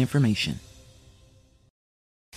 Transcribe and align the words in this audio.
information. 0.00 0.60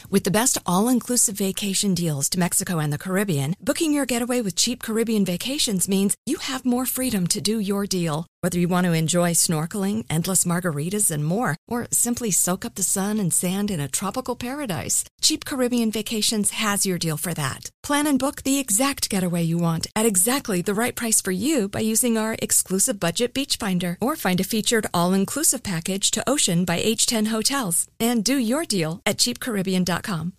With 0.10 0.24
the 0.24 0.32
best 0.32 0.58
all 0.66 0.88
inclusive 0.88 1.36
vacation 1.36 1.94
deals 1.94 2.30
to 2.30 2.40
Mexico 2.40 2.80
and 2.80 2.94
the 2.94 2.98
Caribbean, 2.98 3.56
booking 3.60 3.94
your 3.94 4.06
getaway 4.06 4.42
with 4.42 4.56
cheap 4.56 4.84
Caribbean 4.84 5.26
vacations 5.26 5.90
means 5.90 6.16
you 6.26 6.38
have 6.38 6.66
more 6.66 6.86
freedom 6.86 7.26
to 7.28 7.42
do 7.42 7.60
your 7.60 7.86
deal. 7.86 8.28
Whether 8.46 8.60
you 8.60 8.68
want 8.68 8.86
to 8.86 8.94
enjoy 8.94 9.32
snorkeling, 9.32 10.06
endless 10.08 10.46
margaritas, 10.46 11.10
and 11.10 11.26
more, 11.26 11.56
or 11.68 11.88
simply 11.90 12.30
soak 12.30 12.64
up 12.64 12.76
the 12.76 12.84
sun 12.84 13.18
and 13.18 13.34
sand 13.34 13.72
in 13.72 13.80
a 13.80 13.88
tropical 13.88 14.36
paradise, 14.36 15.04
Cheap 15.20 15.46
Caribbean 15.46 15.90
Vacations 15.90 16.52
has 16.52 16.86
your 16.86 17.00
deal 17.00 17.18
for 17.18 17.34
that. 17.34 17.72
Plan 17.82 18.06
and 18.06 18.20
book 18.20 18.44
the 18.44 18.60
exact 18.60 19.10
getaway 19.10 19.42
you 19.42 19.58
want 19.58 19.88
at 19.96 20.06
exactly 20.06 20.62
the 20.62 20.76
right 20.76 20.96
price 20.96 21.22
for 21.22 21.32
you 21.32 21.68
by 21.68 21.80
using 21.80 22.20
our 22.20 22.36
exclusive 22.40 23.00
budget 23.00 23.34
beach 23.34 23.58
finder 23.58 23.98
or 24.00 24.16
find 24.16 24.40
a 24.40 24.44
featured 24.44 24.86
all-inclusive 24.94 25.64
package 25.64 26.12
to 26.12 26.30
Ocean 26.30 26.66
by 26.66 26.80
H10 26.80 27.30
Hotels 27.30 27.88
and 28.00 28.24
do 28.24 28.38
your 28.38 28.64
deal 28.64 29.02
at 29.08 29.18
cheapcaribbean.com. 29.18 30.34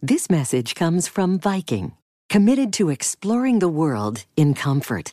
This 0.00 0.30
message 0.30 0.76
comes 0.76 1.08
from 1.08 1.40
Viking, 1.40 1.94
committed 2.28 2.72
to 2.74 2.90
exploring 2.90 3.58
the 3.58 3.74
world 3.82 4.24
in 4.36 4.54
comfort. 4.54 5.12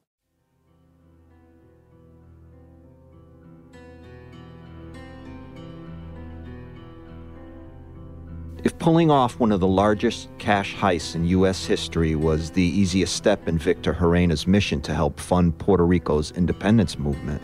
If 8.63 8.77
pulling 8.77 9.09
off 9.09 9.39
one 9.39 9.51
of 9.51 9.59
the 9.59 9.67
largest 9.67 10.29
cash 10.37 10.75
heists 10.75 11.15
in 11.15 11.25
U.S. 11.29 11.65
history 11.65 12.13
was 12.13 12.51
the 12.51 12.61
easiest 12.61 13.15
step 13.15 13.47
in 13.47 13.57
Victor 13.57 13.91
Gerena's 13.91 14.45
mission 14.45 14.81
to 14.81 14.93
help 14.93 15.19
fund 15.19 15.57
Puerto 15.57 15.83
Rico's 15.83 16.31
independence 16.33 16.99
movement, 16.99 17.41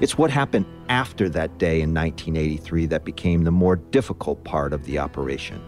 it's 0.00 0.16
what 0.16 0.30
happened 0.30 0.66
after 0.88 1.28
that 1.30 1.58
day 1.58 1.80
in 1.80 1.92
1983 1.92 2.86
that 2.86 3.04
became 3.04 3.42
the 3.42 3.50
more 3.50 3.74
difficult 3.74 4.44
part 4.44 4.72
of 4.72 4.84
the 4.84 4.98
operation 4.98 5.60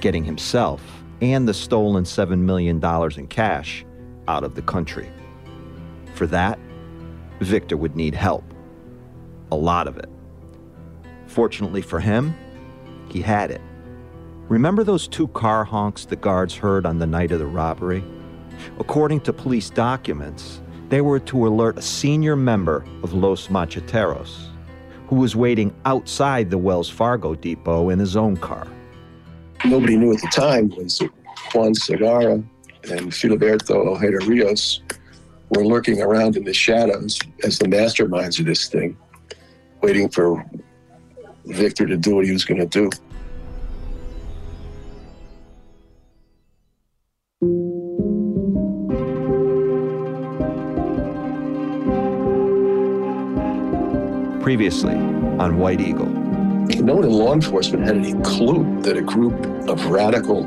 getting 0.00 0.24
himself 0.24 0.82
and 1.20 1.48
the 1.48 1.54
stolen 1.54 2.04
$7 2.04 2.38
million 2.38 2.84
in 3.16 3.26
cash 3.26 3.84
out 4.28 4.44
of 4.44 4.54
the 4.54 4.62
country. 4.62 5.10
For 6.14 6.26
that, 6.28 6.60
Victor 7.40 7.76
would 7.76 7.96
need 7.96 8.14
help. 8.14 8.44
A 9.50 9.56
lot 9.56 9.88
of 9.88 9.96
it. 9.96 10.10
Fortunately 11.26 11.82
for 11.82 11.98
him, 11.98 12.36
he 13.08 13.20
had 13.20 13.50
it. 13.50 13.62
Remember 14.48 14.84
those 14.84 15.08
two 15.08 15.26
car 15.28 15.64
honks 15.64 16.04
the 16.04 16.14
guards 16.14 16.54
heard 16.54 16.86
on 16.86 17.00
the 17.00 17.06
night 17.06 17.32
of 17.32 17.40
the 17.40 17.46
robbery? 17.46 18.04
According 18.78 19.20
to 19.22 19.32
police 19.32 19.70
documents, 19.70 20.60
they 20.88 21.00
were 21.00 21.18
to 21.18 21.48
alert 21.48 21.78
a 21.78 21.82
senior 21.82 22.36
member 22.36 22.86
of 23.02 23.12
Los 23.12 23.48
Macheteros, 23.48 24.50
who 25.08 25.16
was 25.16 25.34
waiting 25.34 25.74
outside 25.84 26.48
the 26.48 26.58
Wells 26.58 26.88
Fargo 26.88 27.34
depot 27.34 27.90
in 27.90 27.98
his 27.98 28.16
own 28.16 28.36
car. 28.36 28.68
Nobody 29.64 29.96
knew 29.96 30.12
at 30.12 30.20
the 30.20 30.28
time 30.28 30.68
was 30.76 31.02
Juan 31.52 31.74
Segarra 31.74 32.34
and 32.88 33.10
Filiberto 33.10 33.74
Ojeda 33.88 34.24
Rios 34.26 34.80
were 35.50 35.66
lurking 35.66 36.00
around 36.00 36.36
in 36.36 36.44
the 36.44 36.54
shadows 36.54 37.18
as 37.42 37.58
the 37.58 37.66
masterminds 37.66 38.38
of 38.38 38.46
this 38.46 38.68
thing, 38.68 38.96
waiting 39.82 40.08
for 40.08 40.44
Victor 41.46 41.86
to 41.86 41.96
do 41.96 42.14
what 42.14 42.26
he 42.26 42.32
was 42.32 42.44
going 42.44 42.60
to 42.60 42.66
do. 42.66 42.90
Previously 54.46 54.94
on 54.94 55.58
White 55.58 55.80
Eagle. 55.80 56.06
No 56.06 56.94
one 56.94 57.04
in 57.04 57.10
law 57.10 57.32
enforcement 57.32 57.84
had 57.84 57.96
any 57.96 58.12
clue 58.22 58.80
that 58.82 58.96
a 58.96 59.02
group 59.02 59.34
of 59.68 59.86
radical 59.86 60.44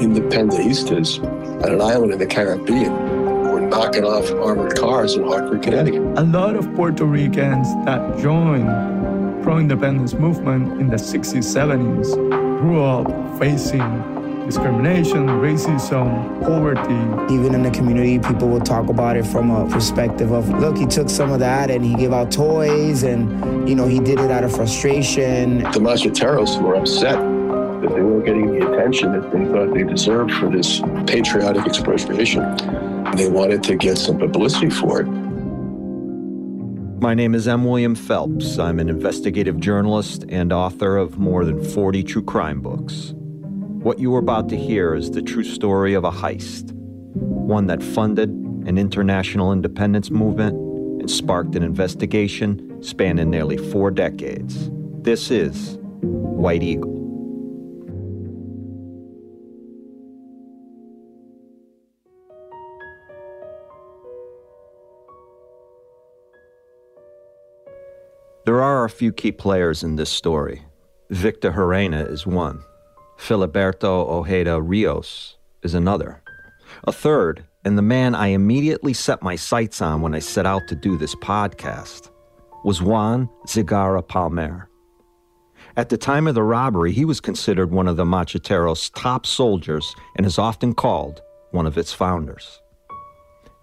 independentistas 0.00 1.22
on 1.62 1.70
an 1.70 1.82
island 1.82 2.14
in 2.14 2.18
the 2.18 2.24
Caribbean 2.24 2.90
were 3.42 3.60
knocking 3.60 4.02
off 4.02 4.30
armored 4.30 4.78
cars 4.78 5.16
in 5.16 5.24
Hartford, 5.24 5.62
Connecticut. 5.62 6.00
A 6.16 6.22
lot 6.22 6.56
of 6.56 6.74
Puerto 6.74 7.04
Ricans 7.04 7.68
that 7.84 8.18
joined 8.18 9.42
pro-independence 9.42 10.14
movement 10.14 10.80
in 10.80 10.88
the 10.88 10.96
60s, 10.96 11.44
70s 11.44 12.14
grew 12.60 12.82
up 12.82 13.38
facing 13.38 14.13
discrimination, 14.44 15.26
racism, 15.26 16.40
poverty. 16.42 17.34
Even 17.34 17.54
in 17.54 17.62
the 17.62 17.70
community, 17.70 18.18
people 18.18 18.48
will 18.48 18.60
talk 18.60 18.88
about 18.88 19.16
it 19.16 19.26
from 19.26 19.50
a 19.50 19.68
perspective 19.70 20.32
of, 20.32 20.48
look, 20.60 20.76
he 20.76 20.86
took 20.86 21.08
some 21.08 21.32
of 21.32 21.40
that 21.40 21.70
and 21.70 21.84
he 21.84 21.94
gave 21.94 22.12
out 22.12 22.30
toys 22.30 23.02
and, 23.02 23.68
you 23.68 23.74
know, 23.74 23.86
he 23.86 23.98
did 23.98 24.20
it 24.20 24.30
out 24.30 24.44
of 24.44 24.54
frustration. 24.54 25.58
The 25.58 25.80
Macheteros 25.80 26.60
were 26.60 26.74
upset 26.74 27.18
that 27.18 27.94
they 27.94 28.02
weren't 28.02 28.24
getting 28.24 28.58
the 28.58 28.72
attention 28.72 29.12
that 29.12 29.30
they 29.32 29.44
thought 29.46 29.74
they 29.74 29.82
deserved 29.82 30.32
for 30.32 30.48
this 30.48 30.80
patriotic 31.06 31.66
expropriation. 31.66 32.42
They 33.16 33.28
wanted 33.28 33.62
to 33.64 33.76
get 33.76 33.96
some 33.98 34.18
publicity 34.18 34.70
for 34.70 35.00
it. 35.02 35.08
My 37.00 37.12
name 37.12 37.34
is 37.34 37.46
M. 37.46 37.64
William 37.64 37.94
Phelps. 37.94 38.58
I'm 38.58 38.78
an 38.80 38.88
investigative 38.88 39.60
journalist 39.60 40.24
and 40.28 40.52
author 40.52 40.96
of 40.96 41.18
more 41.18 41.44
than 41.44 41.62
40 41.62 42.02
true 42.02 42.22
crime 42.22 42.62
books. 42.62 43.14
What 43.84 43.98
you 43.98 44.14
are 44.14 44.18
about 44.18 44.48
to 44.48 44.56
hear 44.56 44.94
is 44.94 45.10
the 45.10 45.20
true 45.20 45.44
story 45.44 45.92
of 45.92 46.04
a 46.04 46.10
heist, 46.10 46.72
one 46.72 47.66
that 47.66 47.82
funded 47.82 48.30
an 48.30 48.78
international 48.78 49.52
independence 49.52 50.10
movement 50.10 50.54
and 51.02 51.10
sparked 51.10 51.54
an 51.54 51.62
investigation 51.62 52.82
spanning 52.82 53.28
nearly 53.28 53.58
four 53.58 53.90
decades. 53.90 54.70
This 55.02 55.30
is 55.30 55.76
White 56.00 56.62
Eagle. 56.62 56.94
There 68.46 68.62
are 68.62 68.86
a 68.86 68.88
few 68.88 69.12
key 69.12 69.32
players 69.32 69.82
in 69.82 69.96
this 69.96 70.08
story. 70.08 70.62
Victor 71.10 71.52
Gerena 71.52 72.10
is 72.10 72.26
one. 72.26 72.64
Filiberto 73.24 74.06
Ojeda 74.06 74.60
Rios 74.60 75.38
is 75.62 75.72
another. 75.72 76.20
A 76.86 76.92
third, 76.92 77.46
and 77.64 77.78
the 77.78 77.82
man 77.82 78.14
I 78.14 78.26
immediately 78.26 78.92
set 78.92 79.22
my 79.22 79.34
sights 79.34 79.80
on 79.80 80.02
when 80.02 80.14
I 80.14 80.18
set 80.18 80.44
out 80.44 80.68
to 80.68 80.74
do 80.74 80.98
this 80.98 81.14
podcast, 81.14 82.10
was 82.64 82.82
Juan 82.82 83.30
Segarra 83.46 84.06
Palmer. 84.06 84.68
At 85.74 85.88
the 85.88 85.96
time 85.96 86.26
of 86.26 86.34
the 86.34 86.42
robbery, 86.42 86.92
he 86.92 87.06
was 87.06 87.18
considered 87.18 87.70
one 87.70 87.88
of 87.88 87.96
the 87.96 88.04
Macheteros' 88.04 88.90
top 88.94 89.24
soldiers 89.24 89.94
and 90.16 90.26
is 90.26 90.38
often 90.38 90.74
called 90.74 91.22
one 91.50 91.64
of 91.64 91.78
its 91.78 91.94
founders. 91.94 92.60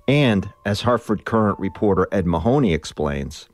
And, 0.08 0.50
as 0.66 0.82
Hartford 0.82 1.26
Courant 1.26 1.60
reporter 1.60 2.08
Ed 2.12 2.26
Mahoney 2.26 2.74
explains, 2.74 3.48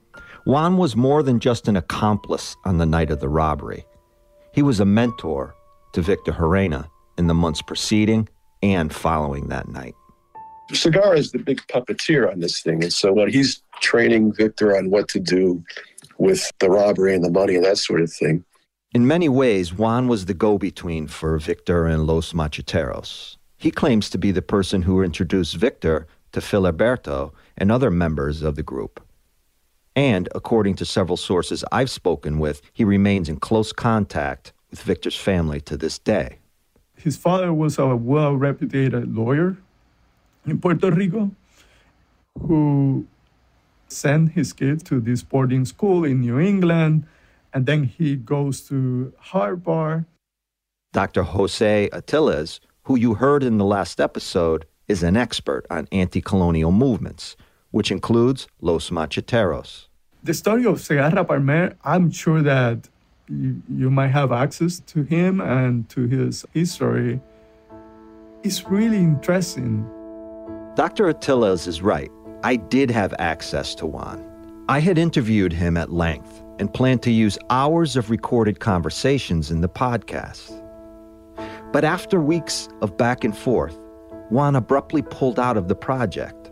Juan 0.45 0.77
was 0.77 0.95
more 0.95 1.21
than 1.21 1.41
just 1.41 1.67
an 1.67 1.75
accomplice 1.75 2.55
on 2.63 2.77
the 2.77 2.85
night 2.85 3.11
of 3.11 3.19
the 3.19 3.27
robbery. 3.27 3.85
He 4.53 4.61
was 4.61 4.79
a 4.79 4.85
mentor 4.85 5.53
to 5.97 6.03
Victor 6.03 6.31
Gerena 6.31 6.87
in 7.17 7.25
the 7.25 7.33
months 7.33 7.63
preceding 7.63 8.29
and 8.61 8.93
following 8.93 9.47
that 9.47 9.67
night. 9.67 9.95
Segarra 10.71 11.17
is 11.17 11.31
the 11.31 11.39
big 11.39 11.59
puppeteer 11.73 12.31
on 12.31 12.39
this 12.39 12.61
thing. 12.61 12.83
And 12.83 12.93
so 12.93 13.11
when 13.11 13.29
he's 13.29 13.63
training 13.81 14.31
Victor 14.33 14.77
on 14.77 14.91
what 14.91 15.07
to 15.09 15.19
do 15.19 15.63
with 16.19 16.51
the 16.59 16.69
robbery 16.69 17.15
and 17.15 17.23
the 17.23 17.31
money 17.31 17.55
and 17.55 17.65
that 17.65 17.79
sort 17.79 18.01
of 18.01 18.13
thing. 18.13 18.45
In 18.93 19.07
many 19.07 19.27
ways, 19.27 19.73
Juan 19.73 20.07
was 20.07 20.25
the 20.25 20.35
go 20.35 20.59
between 20.59 21.07
for 21.07 21.35
Victor 21.39 21.87
and 21.87 22.05
Los 22.05 22.31
Macheteros. 22.31 23.37
He 23.57 23.71
claims 23.71 24.07
to 24.11 24.19
be 24.19 24.31
the 24.31 24.43
person 24.43 24.83
who 24.83 25.01
introduced 25.01 25.55
Victor 25.55 26.05
to 26.33 26.41
Filiberto 26.41 27.31
and 27.57 27.71
other 27.71 27.89
members 27.89 28.43
of 28.43 28.55
the 28.55 28.61
group. 28.61 29.03
And 29.95 30.29
according 30.35 30.75
to 30.75 30.85
several 30.85 31.17
sources 31.17 31.65
I've 31.71 31.89
spoken 31.89 32.37
with, 32.37 32.61
he 32.71 32.83
remains 32.83 33.29
in 33.29 33.37
close 33.37 33.73
contact 33.73 34.53
with 34.69 34.81
Victor's 34.81 35.15
family 35.15 35.61
to 35.61 35.77
this 35.77 35.99
day. 35.99 36.39
His 36.95 37.15
father 37.17 37.53
was 37.53 37.77
a 37.77 37.95
well 37.95 38.33
reputed 38.35 39.15
lawyer 39.15 39.57
in 40.45 40.59
Puerto 40.59 40.91
Rico 40.91 41.31
who 42.39 43.05
sent 43.87 44.31
his 44.31 44.53
kids 44.53 44.83
to 44.83 44.99
this 44.99 45.23
boarding 45.23 45.65
school 45.65 46.03
in 46.03 46.21
New 46.21 46.39
England, 46.39 47.05
and 47.53 47.65
then 47.65 47.83
he 47.83 48.15
goes 48.15 48.61
to 48.61 49.13
Harvard. 49.17 50.05
Dr. 50.93 51.23
Jose 51.23 51.89
Atiles, 51.91 52.59
who 52.83 52.97
you 52.97 53.15
heard 53.15 53.43
in 53.43 53.57
the 53.57 53.65
last 53.65 53.99
episode, 53.99 54.65
is 54.87 55.03
an 55.03 55.17
expert 55.17 55.65
on 55.69 55.87
anti 55.91 56.21
colonial 56.21 56.71
movements, 56.71 57.35
which 57.71 57.91
includes 57.91 58.47
Los 58.61 58.89
Macheteros. 58.89 59.87
The 60.23 60.33
story 60.33 60.65
of 60.65 60.77
Segarra 60.77 61.25
Palmer, 61.25 61.75
I'm 61.83 62.11
sure 62.11 62.41
that 62.41 62.89
you, 63.29 63.61
you 63.69 63.89
might 63.89 64.09
have 64.09 64.31
access 64.31 64.79
to 64.79 65.03
him 65.03 65.41
and 65.41 65.87
to 65.89 66.07
his 66.07 66.45
history. 66.53 67.19
It's 68.43 68.65
really 68.65 68.97
interesting. 68.97 69.83
Dr. 70.75 71.11
Atiles 71.11 71.67
is 71.67 71.81
right. 71.81 72.11
I 72.43 72.55
did 72.55 72.91
have 72.91 73.13
access 73.19 73.73
to 73.75 73.85
Juan. 73.85 74.23
I 74.69 74.79
had 74.79 74.97
interviewed 74.97 75.53
him 75.53 75.77
at 75.77 75.91
length 75.91 76.43
and 76.59 76.73
planned 76.73 77.03
to 77.03 77.11
use 77.11 77.37
hours 77.49 77.95
of 77.95 78.09
recorded 78.09 78.59
conversations 78.59 79.49
in 79.51 79.61
the 79.61 79.69
podcast. 79.69 80.63
But 81.71 81.83
after 81.83 82.19
weeks 82.19 82.69
of 82.81 82.97
back 82.97 83.23
and 83.23 83.35
forth, 83.35 83.77
Juan 84.29 84.55
abruptly 84.55 85.01
pulled 85.01 85.39
out 85.39 85.57
of 85.57 85.67
the 85.67 85.75
project, 85.75 86.51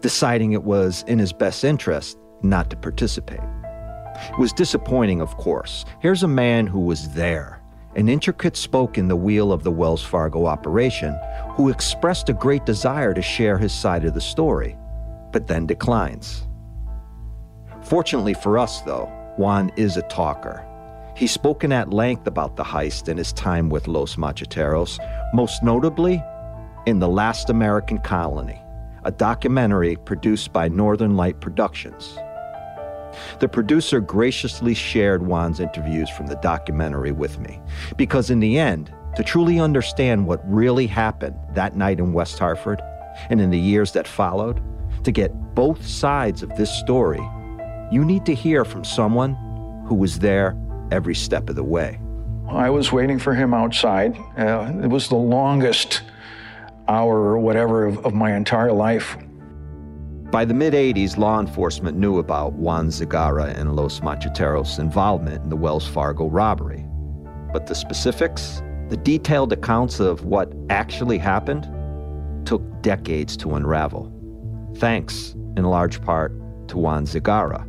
deciding 0.00 0.52
it 0.52 0.64
was 0.64 1.04
in 1.06 1.18
his 1.18 1.32
best 1.32 1.64
interest 1.64 2.18
not 2.42 2.70
to 2.70 2.76
participate. 2.76 3.40
It 4.30 4.38
was 4.38 4.52
disappointing, 4.52 5.20
of 5.20 5.36
course. 5.36 5.84
Here's 6.00 6.22
a 6.22 6.28
man 6.28 6.66
who 6.66 6.80
was 6.80 7.10
there, 7.10 7.60
an 7.96 8.08
intricate 8.08 8.56
spoke 8.56 8.98
in 8.98 9.08
the 9.08 9.16
wheel 9.16 9.52
of 9.52 9.62
the 9.62 9.70
Wells 9.70 10.02
Fargo 10.02 10.46
operation, 10.46 11.18
who 11.50 11.68
expressed 11.68 12.28
a 12.28 12.32
great 12.32 12.66
desire 12.66 13.14
to 13.14 13.22
share 13.22 13.58
his 13.58 13.72
side 13.72 14.04
of 14.04 14.14
the 14.14 14.20
story, 14.20 14.76
but 15.32 15.46
then 15.46 15.66
declines. 15.66 16.46
Fortunately 17.82 18.34
for 18.34 18.58
us, 18.58 18.80
though, 18.80 19.12
Juan 19.36 19.70
is 19.76 19.96
a 19.96 20.02
talker. 20.02 20.66
He's 21.16 21.30
spoken 21.30 21.70
at 21.70 21.92
length 21.92 22.26
about 22.26 22.56
the 22.56 22.64
heist 22.64 23.08
and 23.08 23.18
his 23.18 23.32
time 23.32 23.68
with 23.68 23.86
Los 23.86 24.16
Macheteros, 24.16 24.98
most 25.32 25.62
notably 25.62 26.22
in 26.86 26.98
The 26.98 27.08
Last 27.08 27.50
American 27.50 27.98
Colony, 27.98 28.60
a 29.04 29.12
documentary 29.12 29.96
produced 29.96 30.52
by 30.52 30.68
Northern 30.68 31.16
Light 31.16 31.40
Productions. 31.40 32.18
The 33.40 33.48
producer 33.48 34.00
graciously 34.00 34.74
shared 34.74 35.26
Juan's 35.26 35.60
interviews 35.60 36.08
from 36.10 36.26
the 36.26 36.36
documentary 36.36 37.12
with 37.12 37.38
me, 37.38 37.60
because 37.96 38.30
in 38.30 38.40
the 38.40 38.58
end, 38.58 38.92
to 39.16 39.22
truly 39.22 39.60
understand 39.60 40.26
what 40.26 40.40
really 40.44 40.86
happened 40.86 41.36
that 41.54 41.76
night 41.76 41.98
in 41.98 42.12
West 42.12 42.38
Hartford 42.38 42.82
and 43.30 43.40
in 43.40 43.50
the 43.50 43.58
years 43.58 43.92
that 43.92 44.08
followed, 44.08 44.60
to 45.04 45.12
get 45.12 45.32
both 45.54 45.86
sides 45.86 46.42
of 46.42 46.54
this 46.56 46.70
story, 46.80 47.20
you 47.92 48.04
need 48.04 48.26
to 48.26 48.34
hear 48.34 48.64
from 48.64 48.84
someone 48.84 49.34
who 49.86 49.94
was 49.94 50.18
there 50.18 50.56
every 50.90 51.14
step 51.14 51.48
of 51.48 51.56
the 51.56 51.62
way. 51.62 52.00
I 52.48 52.70
was 52.70 52.92
waiting 52.92 53.18
for 53.18 53.34
him 53.34 53.54
outside. 53.54 54.16
Uh, 54.36 54.72
it 54.82 54.88
was 54.88 55.08
the 55.08 55.16
longest 55.16 56.02
hour 56.88 57.16
or 57.16 57.38
whatever 57.38 57.86
of, 57.86 58.04
of 58.04 58.14
my 58.14 58.34
entire 58.34 58.72
life. 58.72 59.16
By 60.30 60.44
the 60.44 60.54
mid 60.54 60.72
80s, 60.72 61.16
law 61.16 61.38
enforcement 61.38 61.96
knew 61.96 62.18
about 62.18 62.54
Juan 62.54 62.88
Segarra 62.88 63.56
and 63.56 63.76
Los 63.76 64.00
Macheteros' 64.00 64.80
involvement 64.80 65.44
in 65.44 65.50
the 65.50 65.56
Wells 65.56 65.86
Fargo 65.86 66.28
robbery. 66.28 66.84
But 67.52 67.66
the 67.66 67.74
specifics, 67.74 68.60
the 68.88 68.96
detailed 68.96 69.52
accounts 69.52 70.00
of 70.00 70.24
what 70.24 70.52
actually 70.70 71.18
happened, 71.18 71.68
took 72.46 72.62
decades 72.82 73.36
to 73.38 73.54
unravel. 73.54 74.10
Thanks, 74.78 75.36
in 75.56 75.64
large 75.64 76.02
part, 76.02 76.32
to 76.68 76.78
Juan 76.78 77.04
Segarra. 77.04 77.64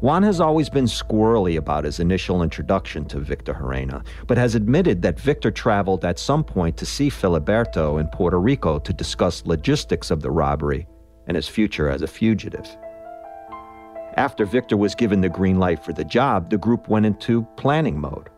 Juan 0.00 0.22
has 0.22 0.40
always 0.40 0.68
been 0.70 0.86
squirrely 0.86 1.56
about 1.56 1.84
his 1.84 2.00
initial 2.00 2.42
introduction 2.42 3.04
to 3.04 3.20
Victor 3.20 3.54
Gerena, 3.54 4.04
but 4.26 4.38
has 4.38 4.54
admitted 4.54 5.02
that 5.02 5.20
Victor 5.20 5.50
traveled 5.50 6.04
at 6.04 6.18
some 6.18 6.42
point 6.42 6.76
to 6.78 6.86
see 6.86 7.10
Filiberto 7.10 8.00
in 8.00 8.08
Puerto 8.08 8.40
Rico 8.40 8.78
to 8.78 8.92
discuss 8.92 9.44
logistics 9.44 10.10
of 10.10 10.20
the 10.20 10.30
robbery 10.30 10.86
and 11.28 11.36
his 11.36 11.46
future 11.46 11.88
as 11.88 12.02
a 12.02 12.06
fugitive. 12.06 12.76
After 14.14 14.44
Victor 14.44 14.76
was 14.76 14.96
given 14.96 15.20
the 15.20 15.28
green 15.28 15.60
light 15.60 15.84
for 15.84 15.92
the 15.92 16.04
job, 16.04 16.50
the 16.50 16.58
group 16.58 16.88
went 16.88 17.06
into 17.06 17.46
planning 17.56 18.00
mode. 18.00 18.30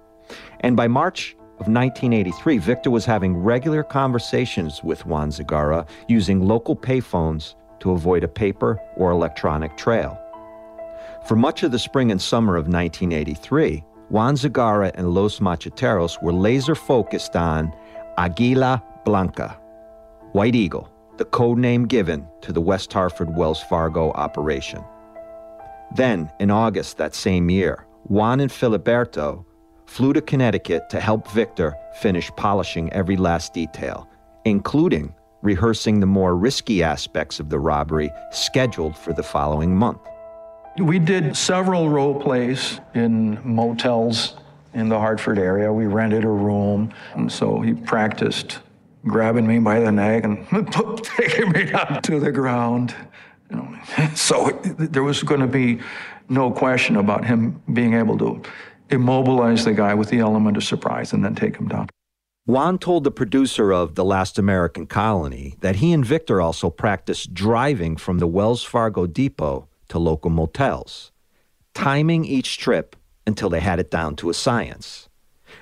And 0.61 0.77
by 0.77 0.89
March 0.89 1.35
of 1.59 1.69
1983, 1.69 2.59
Victor 2.59 2.91
was 2.91 3.07
having 3.07 3.37
regular 3.37 3.83
conversations 3.83 4.85
with 4.85 5.07
Juan 5.07 5.31
Segarra 5.31 5.89
using 6.09 6.41
local 6.41 6.77
payphones 6.77 7.55
to 7.79 7.93
avoid 7.93 8.25
a 8.25 8.29
paper 8.29 8.79
or 8.97 9.11
electronic 9.11 9.77
trail. 9.77 10.19
For 11.27 11.37
much 11.37 11.63
of 11.63 11.71
the 11.71 11.79
spring 11.79 12.11
and 12.11 12.21
summer 12.21 12.57
of 12.57 12.69
1983, 12.69 13.85
Juan 14.11 14.35
Segarra 14.35 14.91
and 14.95 15.15
Los 15.15 15.39
Macheteros 15.39 16.21
were 16.23 16.33
laser 16.33 16.75
focused 16.75 17.37
on 17.37 17.73
Aguila 18.19 18.83
Blanca, 19.05 19.59
White 20.33 20.55
Eagle, 20.55 20.91
the 21.21 21.27
code 21.27 21.59
name 21.59 21.87
given 21.87 22.27
to 22.41 22.51
the 22.51 22.63
West 22.63 22.91
Hartford 22.91 23.37
Wells 23.37 23.63
Fargo 23.65 24.11
operation. 24.13 24.83
Then, 25.95 26.33
in 26.41 26.51
August 26.51 26.97
that 26.97 27.15
same 27.15 27.51
year, 27.51 27.85
Juan 28.05 28.41
and 28.41 28.51
Filiberto 28.51 29.45
flew 29.85 30.15
to 30.15 30.23
Connecticut 30.23 30.89
to 30.89 30.99
help 30.99 31.31
Victor 31.33 31.77
finish 32.01 32.31
polishing 32.39 32.91
every 32.95 33.19
last 33.19 33.53
detail, 33.53 34.09
including 34.47 35.15
rehearsing 35.43 36.01
the 36.01 36.07
more 36.07 36.35
risky 36.35 36.83
aspects 36.83 37.39
of 37.39 37.51
the 37.51 37.59
robbery 37.59 38.11
scheduled 38.31 38.97
for 38.97 39.13
the 39.13 39.23
following 39.23 39.77
month. 39.77 40.01
We 40.79 40.99
did 40.99 41.37
several 41.37 41.91
role 41.91 42.19
plays 42.19 42.81
in 42.95 43.39
motels 43.45 44.37
in 44.73 44.89
the 44.89 44.99
Hartford 44.99 45.39
area. 45.39 45.71
We 45.71 45.85
rented 45.85 46.25
a 46.25 46.29
room, 46.29 46.95
so 47.29 47.61
he 47.61 47.75
practiced 47.75 48.61
grabbing 49.07 49.47
me 49.47 49.59
by 49.59 49.81
the 49.81 49.93
neck 49.93 50.25
and 50.25 50.47
taking 51.03 51.51
me 51.51 51.65
down 51.65 52.03
to 52.03 52.21
the 52.21 52.33
ground. 52.33 52.95
So 54.15 54.51
there 54.63 55.03
was 55.03 55.23
going 55.23 55.41
to 55.41 55.47
be 55.47 55.81
no 56.29 56.51
question 56.51 56.97
about 56.97 57.25
him 57.25 57.61
being 57.73 57.95
able 57.95 58.17
to 58.19 58.43
immobilize 58.91 59.65
the 59.65 59.73
guy 59.73 59.95
with 59.95 60.09
the 60.11 60.19
element 60.19 60.57
of 60.57 60.65
surprise 60.65 61.13
and 61.13 61.25
then 61.25 61.35
take 61.35 61.57
him 61.57 61.69
down. 61.69 61.89
Juan 62.47 62.79
told 62.79 63.05
the 63.05 63.11
producer 63.11 63.73
of 63.73 63.95
The 63.95 64.05
Last 64.05 64.39
American 64.39 64.87
Colony 64.87 65.57
that 65.61 65.77
he 65.77 65.93
and 65.93 66.05
Victor 66.05 66.41
also 66.41 66.71
practiced 66.71 67.35
driving 67.35 67.97
from 67.97 68.19
the 68.19 68.27
Wells 68.27 68.65
Fargo 68.65 69.07
depot 69.07 69.69
to 69.89 69.99
local 69.99 70.31
motels, 70.31 71.13
timing 71.75 72.25
each 72.25 72.59
trip 72.59 72.97
until 73.27 73.51
they 73.51 73.61
had 73.61 73.79
it 73.79 73.91
down 73.91 74.17
to 74.17 74.31
a 74.31 74.35
science. 74.35 75.09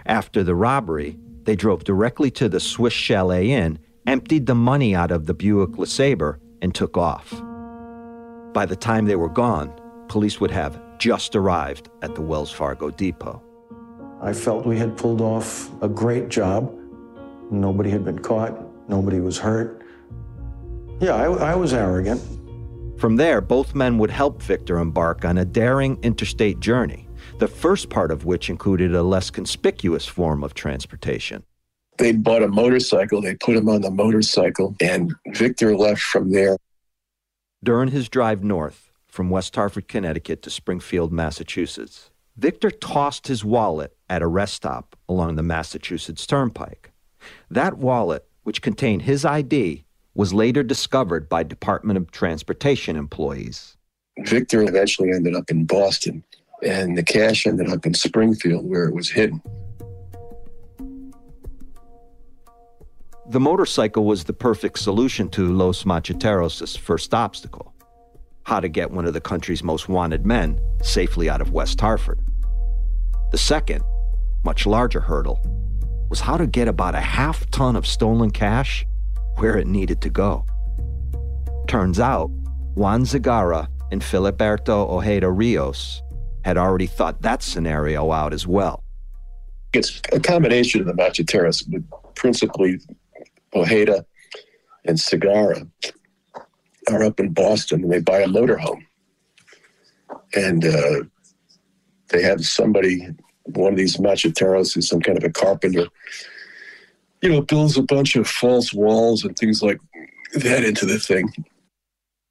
After 0.06 0.42
the 0.42 0.54
robbery, 0.54 1.18
they 1.48 1.56
drove 1.56 1.82
directly 1.82 2.30
to 2.30 2.46
the 2.46 2.60
Swiss 2.60 2.92
Chalet 2.92 3.50
Inn, 3.50 3.78
emptied 4.06 4.44
the 4.44 4.54
money 4.54 4.94
out 4.94 5.10
of 5.10 5.24
the 5.24 5.32
Buick 5.32 5.70
LeSabre, 5.78 6.38
and 6.60 6.74
took 6.74 6.98
off. 6.98 7.30
By 8.52 8.66
the 8.66 8.76
time 8.76 9.06
they 9.06 9.16
were 9.16 9.30
gone, 9.30 9.72
police 10.08 10.40
would 10.40 10.50
have 10.50 10.78
just 10.98 11.34
arrived 11.34 11.88
at 12.02 12.14
the 12.14 12.20
Wells 12.20 12.52
Fargo 12.52 12.90
depot. 12.90 13.42
I 14.20 14.34
felt 14.34 14.66
we 14.66 14.76
had 14.76 14.98
pulled 14.98 15.22
off 15.22 15.70
a 15.80 15.88
great 15.88 16.28
job. 16.28 16.70
Nobody 17.50 17.88
had 17.88 18.04
been 18.04 18.18
caught, 18.18 18.54
nobody 18.86 19.18
was 19.18 19.38
hurt. 19.38 19.82
Yeah, 21.00 21.14
I, 21.14 21.52
I 21.52 21.54
was 21.54 21.72
arrogant. 21.72 22.20
From 22.98 23.16
there, 23.16 23.40
both 23.40 23.74
men 23.74 23.96
would 23.96 24.10
help 24.10 24.42
Victor 24.42 24.76
embark 24.76 25.24
on 25.24 25.38
a 25.38 25.46
daring 25.46 25.98
interstate 26.02 26.60
journey, 26.60 27.07
the 27.38 27.48
first 27.48 27.88
part 27.88 28.10
of 28.10 28.24
which 28.24 28.50
included 28.50 28.94
a 28.94 29.02
less 29.02 29.30
conspicuous 29.30 30.06
form 30.06 30.42
of 30.42 30.54
transportation. 30.54 31.44
They 31.98 32.12
bought 32.12 32.42
a 32.42 32.48
motorcycle, 32.48 33.20
they 33.20 33.34
put 33.34 33.56
him 33.56 33.68
on 33.68 33.80
the 33.80 33.90
motorcycle, 33.90 34.76
and 34.80 35.12
Victor 35.28 35.76
left 35.76 36.00
from 36.00 36.30
there. 36.30 36.56
During 37.62 37.90
his 37.90 38.08
drive 38.08 38.44
north 38.44 38.92
from 39.08 39.30
West 39.30 39.54
Hartford, 39.56 39.88
Connecticut 39.88 40.42
to 40.42 40.50
Springfield, 40.50 41.12
Massachusetts, 41.12 42.10
Victor 42.36 42.70
tossed 42.70 43.26
his 43.26 43.44
wallet 43.44 43.96
at 44.08 44.22
a 44.22 44.28
rest 44.28 44.54
stop 44.54 44.96
along 45.08 45.34
the 45.34 45.42
Massachusetts 45.42 46.24
Turnpike. 46.24 46.92
That 47.50 47.78
wallet, 47.78 48.28
which 48.44 48.62
contained 48.62 49.02
his 49.02 49.24
ID, 49.24 49.84
was 50.14 50.32
later 50.32 50.62
discovered 50.62 51.28
by 51.28 51.42
Department 51.42 51.96
of 51.96 52.12
Transportation 52.12 52.94
employees. 52.94 53.76
Victor 54.20 54.62
eventually 54.62 55.10
ended 55.10 55.34
up 55.34 55.50
in 55.50 55.64
Boston, 55.64 56.24
and 56.62 56.96
the 56.96 57.02
cash 57.02 57.46
ended 57.46 57.68
up 57.70 57.86
in 57.86 57.94
Springfield 57.94 58.68
where 58.68 58.84
it 58.84 58.94
was 58.94 59.08
hidden. 59.08 59.40
The 63.30 63.40
motorcycle 63.40 64.04
was 64.04 64.24
the 64.24 64.32
perfect 64.32 64.78
solution 64.78 65.28
to 65.30 65.52
Los 65.52 65.84
Macheteros' 65.84 66.78
first 66.78 67.12
obstacle 67.12 67.74
how 68.48 68.58
to 68.58 68.68
get 68.68 68.90
one 68.90 69.04
of 69.04 69.12
the 69.12 69.20
country's 69.20 69.62
most 69.62 69.90
wanted 69.90 70.24
men 70.24 70.58
safely 70.82 71.28
out 71.28 71.42
of 71.42 71.52
West 71.52 71.78
Hartford. 71.78 72.18
The 73.30 73.36
second, 73.36 73.84
much 74.42 74.64
larger 74.64 75.00
hurdle 75.00 75.38
was 76.08 76.20
how 76.20 76.38
to 76.38 76.46
get 76.46 76.66
about 76.66 76.94
a 76.94 77.00
half 77.00 77.48
ton 77.50 77.76
of 77.76 77.86
stolen 77.86 78.30
cash 78.30 78.86
where 79.36 79.58
it 79.58 79.66
needed 79.66 80.00
to 80.00 80.08
go. 80.08 80.46
Turns 81.66 82.00
out, 82.00 82.30
Juan 82.74 83.02
Segarra 83.02 83.68
and 83.92 84.00
Filiberto 84.00 84.88
Ojeda 84.88 85.30
Rios 85.30 86.00
had 86.44 86.56
already 86.56 86.86
thought 86.86 87.22
that 87.22 87.42
scenario 87.42 88.12
out 88.12 88.32
as 88.32 88.46
well. 88.46 88.84
It's 89.72 90.00
a 90.12 90.20
combination 90.20 90.80
of 90.80 90.86
the 90.86 90.94
Macheteros, 90.94 91.64
but 91.68 92.14
principally 92.14 92.80
Ojeda 93.54 94.04
and 94.84 94.96
Segarra 94.96 95.68
are 96.90 97.02
up 97.02 97.20
in 97.20 97.32
Boston 97.32 97.82
and 97.82 97.92
they 97.92 98.00
buy 98.00 98.20
a 98.20 98.26
motorhome. 98.26 98.82
And 100.34 100.64
uh, 100.64 101.04
they 102.08 102.22
have 102.22 102.44
somebody, 102.44 103.06
one 103.44 103.72
of 103.72 103.78
these 103.78 103.96
macheteros 103.96 104.76
is 104.76 104.88
some 104.88 105.00
kind 105.00 105.18
of 105.18 105.24
a 105.24 105.30
carpenter, 105.30 105.86
you 107.22 107.30
know, 107.30 107.42
builds 107.42 107.76
a 107.76 107.82
bunch 107.82 108.16
of 108.16 108.28
false 108.28 108.72
walls 108.72 109.24
and 109.24 109.36
things 109.36 109.62
like 109.62 109.80
that 110.34 110.64
into 110.64 110.86
the 110.86 110.98
thing. 110.98 111.32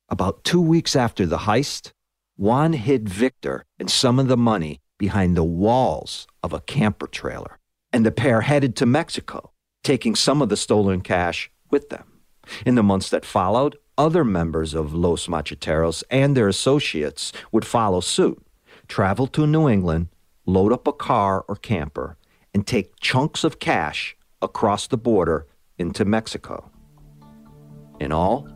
About 0.10 0.44
two 0.44 0.62
weeks 0.62 0.96
after 0.96 1.26
the 1.26 1.38
heist, 1.38 1.92
Juan 2.38 2.74
hid 2.74 3.10
Victor 3.10 3.66
and 3.80 3.90
some 3.90 4.20
of 4.20 4.28
the 4.28 4.38
money 4.38 4.80
behind 5.00 5.36
the 5.36 5.44
walls 5.44 6.28
of 6.44 6.54
a 6.54 6.62
camper 6.62 7.08
trailer, 7.08 7.58
and 7.92 8.06
the 8.06 8.12
pair 8.12 8.42
headed 8.42 8.76
to 8.76 8.86
Mexico, 8.86 9.52
taking 9.84 10.16
some 10.16 10.42
of 10.42 10.50
the 10.50 10.58
stolen 10.58 11.02
cash 11.02 11.52
with 11.72 11.90
them. 11.90 12.22
In 12.66 12.76
the 12.76 12.84
months 12.84 13.10
that 13.10 13.26
followed, 13.26 13.76
other 13.98 14.24
members 14.24 14.76
of 14.76 14.94
Los 14.94 15.28
Macheteros 15.28 16.04
and 16.12 16.38
their 16.38 16.48
associates 16.48 17.34
would 17.52 17.66
follow 17.66 18.02
suit, 18.02 18.40
travel 18.88 19.26
to 19.28 19.48
New 19.48 19.68
England, 19.68 20.10
load 20.46 20.72
up 20.72 20.88
a 20.88 20.94
car 20.94 21.44
or 21.48 21.56
camper, 21.56 22.18
and 22.54 22.68
take 22.68 23.00
chunks 23.00 23.44
of 23.44 23.60
cash 23.60 24.16
across 24.44 24.88
the 24.88 24.98
border 24.98 25.48
into 25.80 26.06
Mexico. 26.06 26.70
In 28.00 28.12
all, 28.12 28.48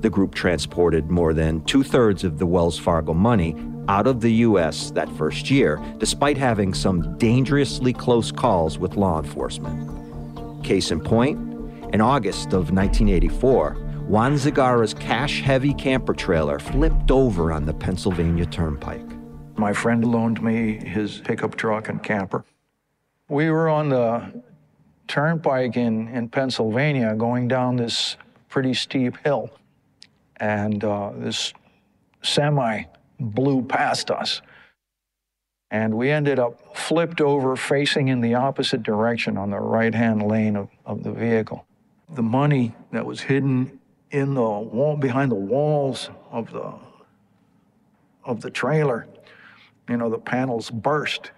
the 0.00 0.10
group 0.10 0.34
transported 0.34 1.10
more 1.10 1.32
than 1.34 1.64
two 1.64 1.82
thirds 1.82 2.24
of 2.24 2.38
the 2.38 2.46
Wells 2.46 2.78
Fargo 2.78 3.14
money 3.14 3.56
out 3.88 4.06
of 4.06 4.20
the 4.20 4.32
U.S. 4.32 4.90
that 4.90 5.08
first 5.16 5.50
year, 5.50 5.82
despite 5.98 6.36
having 6.36 6.74
some 6.74 7.16
dangerously 7.18 7.92
close 7.92 8.30
calls 8.30 8.78
with 8.78 8.96
law 8.96 9.18
enforcement. 9.18 10.64
Case 10.64 10.90
in 10.90 11.00
point, 11.00 11.38
in 11.94 12.00
August 12.00 12.48
of 12.48 12.70
1984, 12.70 13.74
Juan 14.08 14.38
Segarra's 14.38 14.94
cash 14.94 15.40
heavy 15.40 15.74
camper 15.74 16.14
trailer 16.14 16.58
flipped 16.58 17.10
over 17.10 17.52
on 17.52 17.64
the 17.64 17.74
Pennsylvania 17.74 18.46
Turnpike. 18.46 19.04
My 19.56 19.72
friend 19.72 20.04
loaned 20.04 20.42
me 20.42 20.78
his 20.78 21.20
pickup 21.24 21.56
truck 21.56 21.88
and 21.88 22.02
camper. 22.02 22.44
We 23.28 23.50
were 23.50 23.68
on 23.68 23.88
the 23.88 24.42
turnpike 25.08 25.76
in, 25.76 26.08
in 26.08 26.28
Pennsylvania 26.28 27.14
going 27.14 27.48
down 27.48 27.76
this 27.76 28.16
pretty 28.48 28.74
steep 28.74 29.16
hill, 29.24 29.50
and 30.40 30.82
uh, 30.84 31.12
this 31.16 31.52
semi 32.22 32.84
blew 33.20 33.62
past 33.62 34.10
us. 34.10 34.42
And 35.70 35.94
we 35.94 36.10
ended 36.10 36.38
up 36.38 36.76
flipped 36.76 37.20
over, 37.20 37.54
facing 37.54 38.08
in 38.08 38.20
the 38.20 38.34
opposite 38.34 38.82
direction 38.82 39.36
on 39.36 39.50
the 39.50 39.58
right 39.58 39.94
hand 39.94 40.22
lane 40.22 40.56
of, 40.56 40.68
of 40.86 41.02
the 41.02 41.12
vehicle. 41.12 41.66
The 42.14 42.22
money 42.22 42.74
that 42.90 43.04
was 43.04 43.20
hidden 43.20 43.78
in 44.10 44.32
the 44.32 44.40
wall, 44.40 44.96
behind 44.96 45.30
the 45.30 45.36
walls 45.36 46.08
of 46.30 46.50
the, 46.52 46.72
of 48.24 48.40
the 48.40 48.50
trailer, 48.50 49.06
you 49.90 49.98
know, 49.98 50.08
the 50.08 50.18
panels 50.18 50.70
burst. 50.70 51.32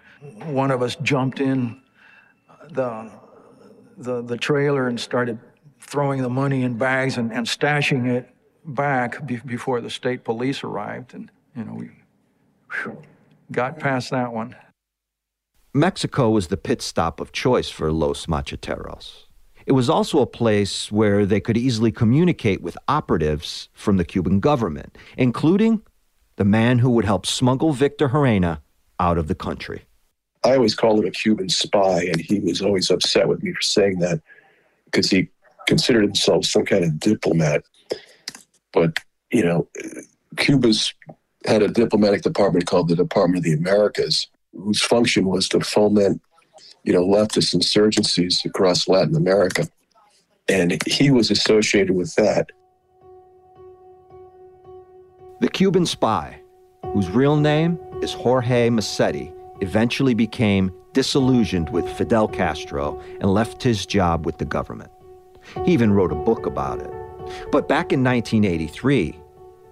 One 0.45 0.71
of 0.71 0.81
us 0.81 0.95
jumped 1.01 1.41
in 1.41 1.81
the, 2.69 3.11
the, 3.97 4.21
the 4.21 4.37
trailer 4.37 4.87
and 4.87 4.97
started 4.97 5.39
throwing 5.81 6.21
the 6.21 6.29
money 6.29 6.63
in 6.63 6.77
bags 6.77 7.17
and, 7.17 7.33
and 7.33 7.45
stashing 7.45 8.07
it 8.07 8.29
back 8.65 9.25
be, 9.25 9.37
before 9.37 9.81
the 9.81 9.89
state 9.89 10.23
police 10.23 10.63
arrived. 10.63 11.13
And, 11.13 11.31
you 11.55 11.63
know, 11.63 11.73
we 11.73 11.91
whew, 12.71 13.01
got 13.51 13.79
past 13.79 14.11
that 14.11 14.33
one. 14.33 14.55
Mexico 15.73 16.29
was 16.29 16.47
the 16.47 16.57
pit 16.57 16.81
stop 16.81 17.19
of 17.19 17.31
choice 17.31 17.69
for 17.69 17.91
Los 17.91 18.25
Macheteros. 18.25 19.23
It 19.65 19.73
was 19.73 19.89
also 19.89 20.19
a 20.19 20.25
place 20.25 20.91
where 20.91 21.25
they 21.25 21.39
could 21.39 21.55
easily 21.57 21.91
communicate 21.91 22.61
with 22.61 22.77
operatives 22.87 23.69
from 23.73 23.97
the 23.97 24.05
Cuban 24.05 24.39
government, 24.39 24.97
including 25.17 25.81
the 26.35 26.45
man 26.45 26.79
who 26.79 26.89
would 26.89 27.05
help 27.05 27.25
smuggle 27.25 27.71
Victor 27.71 28.09
Gerena 28.09 28.59
out 28.99 29.17
of 29.17 29.27
the 29.27 29.35
country. 29.35 29.83
I 30.43 30.55
always 30.55 30.73
called 30.73 30.99
him 30.99 31.05
a 31.05 31.11
Cuban 31.11 31.49
spy, 31.49 32.01
and 32.01 32.19
he 32.19 32.39
was 32.39 32.61
always 32.61 32.89
upset 32.89 33.27
with 33.27 33.43
me 33.43 33.53
for 33.53 33.61
saying 33.61 33.99
that 33.99 34.21
because 34.85 35.09
he 35.09 35.29
considered 35.67 36.03
himself 36.03 36.45
some 36.45 36.65
kind 36.65 36.83
of 36.83 36.99
diplomat. 36.99 37.63
But, 38.73 38.97
you 39.31 39.43
know, 39.43 39.67
Cuba's 40.37 40.93
had 41.45 41.61
a 41.61 41.67
diplomatic 41.67 42.21
department 42.21 42.67
called 42.67 42.87
the 42.87 42.95
Department 42.95 43.39
of 43.39 43.43
the 43.43 43.53
Americas, 43.53 44.27
whose 44.53 44.81
function 44.81 45.25
was 45.25 45.49
to 45.49 45.59
foment, 45.59 46.21
you 46.83 46.93
know, 46.93 47.05
leftist 47.05 47.55
insurgencies 47.55 48.45
across 48.45 48.87
Latin 48.87 49.15
America. 49.15 49.67
And 50.47 50.81
he 50.85 51.11
was 51.11 51.31
associated 51.31 51.95
with 51.95 52.15
that. 52.15 52.51
The 55.39 55.49
Cuban 55.49 55.85
spy, 55.85 56.39
whose 56.93 57.09
real 57.09 57.35
name 57.35 57.79
is 58.01 58.13
Jorge 58.13 58.69
Masetti, 58.69 59.33
eventually 59.61 60.13
became 60.13 60.71
disillusioned 60.93 61.69
with 61.69 61.87
Fidel 61.89 62.27
Castro 62.27 63.01
and 63.21 63.33
left 63.33 63.63
his 63.63 63.85
job 63.85 64.25
with 64.25 64.37
the 64.37 64.45
government. 64.45 64.91
He 65.65 65.73
even 65.73 65.93
wrote 65.93 66.11
a 66.11 66.15
book 66.15 66.45
about 66.45 66.79
it. 66.79 67.00
But 67.51 67.67
back 67.67 67.91
in 67.91 68.03
1983, 68.03 69.19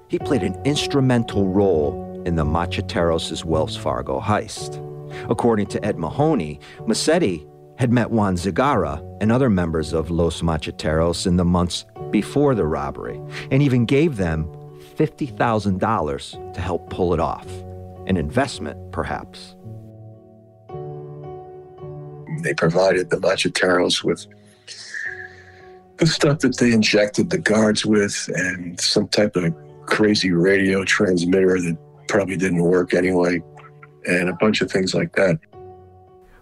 he 0.07 0.19
played 0.19 0.43
an 0.43 0.59
instrumental 0.65 1.47
role 1.47 2.23
in 2.25 2.35
the 2.35 2.45
Macheteros' 2.45 3.45
Wells 3.45 3.77
Fargo 3.77 4.19
heist. 4.19 4.85
According 5.29 5.67
to 5.67 5.85
Ed 5.85 5.97
Mahoney, 5.97 6.59
Masetti 6.81 7.47
had 7.77 7.91
met 7.91 8.11
Juan 8.11 8.35
Segarra 8.35 9.01
and 9.21 9.31
other 9.31 9.49
members 9.49 9.93
of 9.93 10.11
Los 10.11 10.41
Macheteros 10.41 11.25
in 11.25 11.37
the 11.37 11.45
months 11.45 11.85
before 12.11 12.55
the 12.55 12.65
robbery 12.65 13.21
and 13.51 13.63
even 13.63 13.85
gave 13.85 14.17
them 14.17 14.45
$50,000 14.97 16.53
to 16.53 16.61
help 16.61 16.89
pull 16.89 17.13
it 17.13 17.19
off. 17.19 17.47
An 18.07 18.17
investment, 18.17 18.91
perhaps. 18.91 19.55
They 22.41 22.53
provided 22.53 23.09
the 23.09 23.17
Macheteros 23.17 24.03
with 24.03 24.25
the 25.99 26.07
stuff 26.07 26.39
that 26.39 26.57
they 26.57 26.71
injected 26.71 27.29
the 27.29 27.37
guards 27.37 27.85
with 27.85 28.29
and 28.35 28.79
some 28.79 29.07
type 29.09 29.35
of 29.35 29.53
crazy 29.85 30.31
radio 30.31 30.83
transmitter 30.85 31.59
that 31.59 31.77
probably 32.07 32.37
didn't 32.37 32.63
work 32.63 32.93
anyway, 32.93 33.41
and 34.05 34.29
a 34.29 34.33
bunch 34.33 34.61
of 34.61 34.71
things 34.71 34.95
like 34.95 35.13
that. 35.15 35.39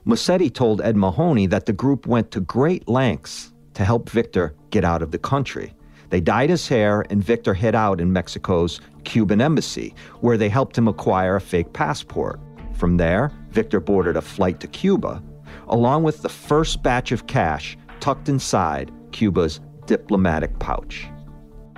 Masetti 0.06 0.54
told 0.54 0.82
Ed 0.82 0.96
Mahoney 0.96 1.48
that 1.48 1.66
the 1.66 1.74
group 1.74 2.08
went 2.08 2.32
to 2.32 2.40
great 2.40 2.88
lengths 2.88 3.52
to 3.74 3.84
help 3.84 4.10
Victor 4.10 4.56
get 4.70 4.86
out 4.86 5.02
of 5.02 5.12
the 5.12 5.18
country. 5.18 5.74
They 6.10 6.22
dyed 6.22 6.50
his 6.50 6.68
hair, 6.68 7.04
and 7.10 7.22
Victor 7.22 7.54
hid 7.54 7.76
out 7.76 8.00
in 8.00 8.14
Mexico's 8.14 8.80
Cuban 9.04 9.42
embassy, 9.42 9.94
where 10.22 10.38
they 10.38 10.48
helped 10.48 10.78
him 10.78 10.88
acquire 10.88 11.36
a 11.36 11.42
fake 11.42 11.74
passport. 11.74 12.40
From 12.74 12.96
there, 12.96 13.32
Victor 13.50 13.82
boarded 13.82 14.16
a 14.16 14.22
flight 14.22 14.60
to 14.62 14.68
Cuba, 14.68 15.22
along 15.68 16.04
with 16.04 16.22
the 16.22 16.30
first 16.30 16.82
batch 16.82 17.12
of 17.12 17.28
cash 17.28 17.78
tucked 18.00 18.30
inside 18.30 18.92
Cuba's 19.18 19.62
diplomatic 19.88 20.58
pouch. 20.60 21.08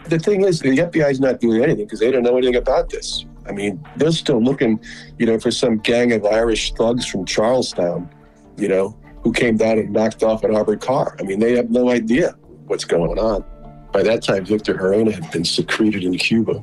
The 0.07 0.19
thing 0.19 0.43
is, 0.43 0.59
the 0.59 0.77
FBI 0.77 1.09
is 1.09 1.21
not 1.21 1.39
doing 1.39 1.63
anything 1.63 1.85
because 1.85 2.01
they 2.01 2.11
don't 2.11 2.23
know 2.23 2.37
anything 2.37 2.57
about 2.57 2.89
this. 2.89 3.25
I 3.47 3.53
mean, 3.53 3.81
they're 3.95 4.11
still 4.11 4.43
looking, 4.43 4.79
you 5.17 5.25
know, 5.25 5.39
for 5.39 5.49
some 5.49 5.77
gang 5.77 6.11
of 6.11 6.25
Irish 6.25 6.73
thugs 6.73 7.05
from 7.05 7.25
Charlestown, 7.25 8.09
you 8.57 8.67
know, 8.67 8.97
who 9.23 9.31
came 9.31 9.55
down 9.55 9.79
and 9.79 9.91
knocked 9.91 10.21
off 10.21 10.43
an 10.43 10.53
armored 10.53 10.81
car. 10.81 11.15
I 11.17 11.23
mean, 11.23 11.39
they 11.39 11.55
have 11.55 11.69
no 11.69 11.89
idea 11.89 12.35
what's 12.67 12.83
going 12.83 13.17
on. 13.17 13.45
By 13.93 14.03
that 14.03 14.21
time, 14.21 14.43
Victor 14.43 14.73
Gerena 14.75 15.13
had 15.13 15.31
been 15.31 15.45
secreted 15.45 16.03
in 16.03 16.17
Cuba. 16.17 16.61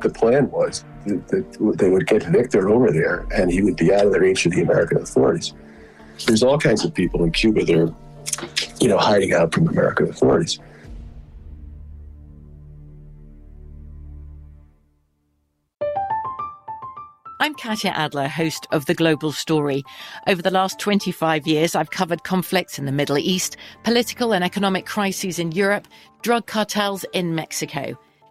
The 0.00 0.10
plan 0.10 0.48
was 0.50 0.84
that 1.06 1.74
they 1.76 1.90
would 1.90 2.06
get 2.06 2.22
Victor 2.22 2.70
over 2.70 2.92
there 2.92 3.26
and 3.34 3.50
he 3.50 3.62
would 3.62 3.76
be 3.76 3.92
out 3.92 4.06
of 4.06 4.12
the 4.12 4.20
reach 4.20 4.46
of 4.46 4.52
the 4.52 4.62
American 4.62 4.98
authorities. 4.98 5.54
There's 6.26 6.44
all 6.44 6.58
kinds 6.58 6.84
of 6.84 6.94
people 6.94 7.24
in 7.24 7.32
Cuba 7.32 7.64
that 7.64 7.76
are, 7.76 7.94
you 8.80 8.88
know, 8.88 8.98
hiding 8.98 9.32
out 9.32 9.54
from 9.54 9.68
American 9.68 10.08
authorities. 10.08 10.58
I'm 17.42 17.54
Katya 17.54 17.90
Adler, 17.90 18.28
host 18.28 18.68
of 18.70 18.86
The 18.86 18.94
Global 18.94 19.32
Story. 19.32 19.82
Over 20.28 20.42
the 20.42 20.50
last 20.52 20.78
25 20.78 21.44
years, 21.44 21.74
I've 21.74 21.90
covered 21.90 22.22
conflicts 22.22 22.78
in 22.78 22.86
the 22.86 22.92
Middle 22.92 23.18
East, 23.18 23.56
political 23.82 24.32
and 24.32 24.44
economic 24.44 24.86
crises 24.86 25.40
in 25.40 25.50
Europe, 25.50 25.88
drug 26.22 26.46
cartels 26.46 27.04
in 27.12 27.34
Mexico. 27.34 27.98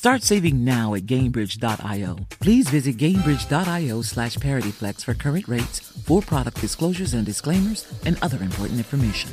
Start 0.00 0.22
saving 0.22 0.64
now 0.64 0.94
at 0.94 1.02
Gainbridge.io. 1.02 2.16
Please 2.40 2.70
visit 2.70 2.96
Gainbridge.io 2.96 4.00
slash 4.00 4.36
ParityFlex 4.36 5.04
for 5.04 5.12
current 5.12 5.46
rates, 5.46 5.78
for 5.78 6.22
product 6.22 6.58
disclosures 6.58 7.12
and 7.12 7.26
disclaimers, 7.26 7.86
and 8.06 8.16
other 8.22 8.42
important 8.42 8.78
information. 8.78 9.30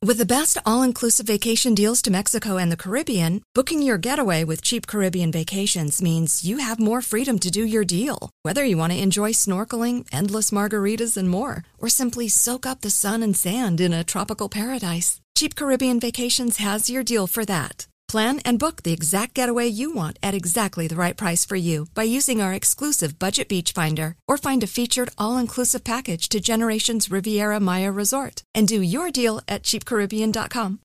With 0.00 0.18
the 0.18 0.24
best 0.24 0.58
all-inclusive 0.64 1.26
vacation 1.26 1.74
deals 1.74 2.02
to 2.02 2.12
Mexico 2.12 2.56
and 2.56 2.70
the 2.70 2.76
Caribbean, 2.76 3.42
booking 3.52 3.82
your 3.82 3.98
getaway 3.98 4.44
with 4.44 4.62
cheap 4.62 4.86
Caribbean 4.86 5.32
vacations 5.32 6.00
means 6.00 6.44
you 6.44 6.58
have 6.58 6.78
more 6.78 7.02
freedom 7.02 7.40
to 7.40 7.50
do 7.50 7.64
your 7.64 7.84
deal. 7.84 8.30
Whether 8.44 8.64
you 8.64 8.76
want 8.76 8.92
to 8.92 9.02
enjoy 9.02 9.32
snorkeling, 9.32 10.06
endless 10.12 10.52
margaritas, 10.52 11.16
and 11.16 11.28
more, 11.28 11.64
or 11.80 11.88
simply 11.88 12.28
soak 12.28 12.64
up 12.64 12.82
the 12.82 12.90
sun 12.90 13.24
and 13.24 13.36
sand 13.36 13.80
in 13.80 13.92
a 13.92 14.04
tropical 14.04 14.48
paradise, 14.48 15.20
Cheap 15.36 15.56
Caribbean 15.56 15.98
Vacations 15.98 16.58
has 16.58 16.88
your 16.88 17.02
deal 17.02 17.26
for 17.26 17.44
that. 17.44 17.88
Plan 18.10 18.40
and 18.44 18.58
book 18.58 18.82
the 18.82 18.92
exact 18.92 19.34
getaway 19.34 19.68
you 19.68 19.94
want 19.94 20.18
at 20.20 20.34
exactly 20.34 20.88
the 20.88 20.96
right 20.96 21.16
price 21.16 21.44
for 21.44 21.54
you 21.54 21.86
by 21.94 22.02
using 22.02 22.42
our 22.42 22.52
exclusive 22.52 23.20
Budget 23.20 23.48
Beach 23.48 23.70
Finder 23.70 24.16
or 24.26 24.36
find 24.36 24.64
a 24.64 24.66
featured 24.66 25.10
all-inclusive 25.16 25.84
package 25.84 26.28
to 26.30 26.40
Generations 26.40 27.08
Riviera 27.08 27.60
Maya 27.60 27.92
Resort 27.92 28.42
and 28.52 28.66
do 28.66 28.82
your 28.82 29.12
deal 29.12 29.40
at 29.46 29.62
cheapcaribbean.com. 29.62 30.80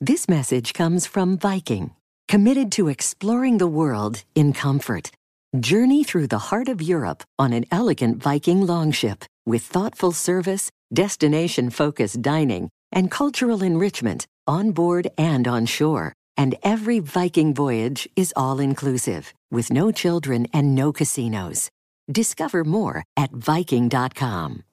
This 0.00 0.28
message 0.28 0.72
comes 0.72 1.06
from 1.06 1.38
Viking, 1.38 1.92
committed 2.26 2.72
to 2.72 2.88
exploring 2.88 3.58
the 3.58 3.68
world 3.68 4.24
in 4.34 4.52
comfort. 4.52 5.12
Journey 5.60 6.02
through 6.02 6.26
the 6.26 6.46
heart 6.50 6.68
of 6.68 6.82
Europe 6.82 7.22
on 7.38 7.52
an 7.52 7.66
elegant 7.70 8.20
Viking 8.20 8.66
longship 8.66 9.24
with 9.46 9.62
thoughtful 9.62 10.10
service, 10.10 10.72
destination-focused 10.92 12.20
dining, 12.20 12.68
and 12.90 13.12
cultural 13.12 13.62
enrichment 13.62 14.26
on 14.48 14.72
board 14.72 15.06
and 15.16 15.46
on 15.46 15.66
shore 15.66 16.14
and 16.36 16.54
every 16.62 16.98
Viking 16.98 17.54
voyage 17.54 18.08
is 18.16 18.32
all 18.36 18.60
inclusive, 18.60 19.34
with 19.50 19.72
no 19.72 19.92
children 19.92 20.46
and 20.52 20.74
no 20.74 20.92
casinos. 20.92 21.70
Discover 22.10 22.64
more 22.64 23.04
at 23.16 23.32
Viking.com. 23.32 24.64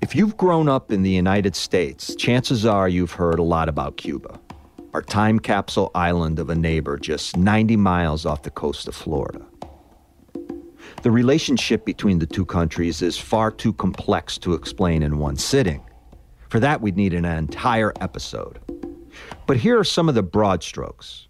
If 0.00 0.16
you've 0.16 0.36
grown 0.36 0.68
up 0.68 0.92
in 0.92 1.02
the 1.02 1.10
United 1.10 1.56
States, 1.56 2.14
chances 2.16 2.66
are 2.66 2.88
you've 2.88 3.12
heard 3.12 3.38
a 3.38 3.42
lot 3.42 3.68
about 3.68 3.96
Cuba, 3.96 4.38
our 4.92 5.00
time 5.00 5.38
capsule 5.38 5.90
island 5.94 6.38
of 6.38 6.50
a 6.50 6.54
neighbor 6.54 6.98
just 6.98 7.36
90 7.36 7.76
miles 7.76 8.26
off 8.26 8.42
the 8.42 8.50
coast 8.50 8.88
of 8.88 8.94
Florida. 8.94 9.46
The 11.02 11.10
relationship 11.10 11.84
between 11.84 12.18
the 12.18 12.26
two 12.26 12.44
countries 12.44 13.00
is 13.00 13.16
far 13.16 13.50
too 13.50 13.72
complex 13.72 14.38
to 14.38 14.52
explain 14.52 15.02
in 15.02 15.18
one 15.18 15.36
sitting. 15.36 15.82
For 16.52 16.60
that, 16.60 16.82
we'd 16.82 16.98
need 16.98 17.14
an 17.14 17.24
entire 17.24 17.94
episode. 17.98 18.58
But 19.46 19.56
here 19.56 19.78
are 19.78 19.84
some 19.84 20.10
of 20.10 20.14
the 20.14 20.22
broad 20.22 20.62
strokes. 20.62 21.26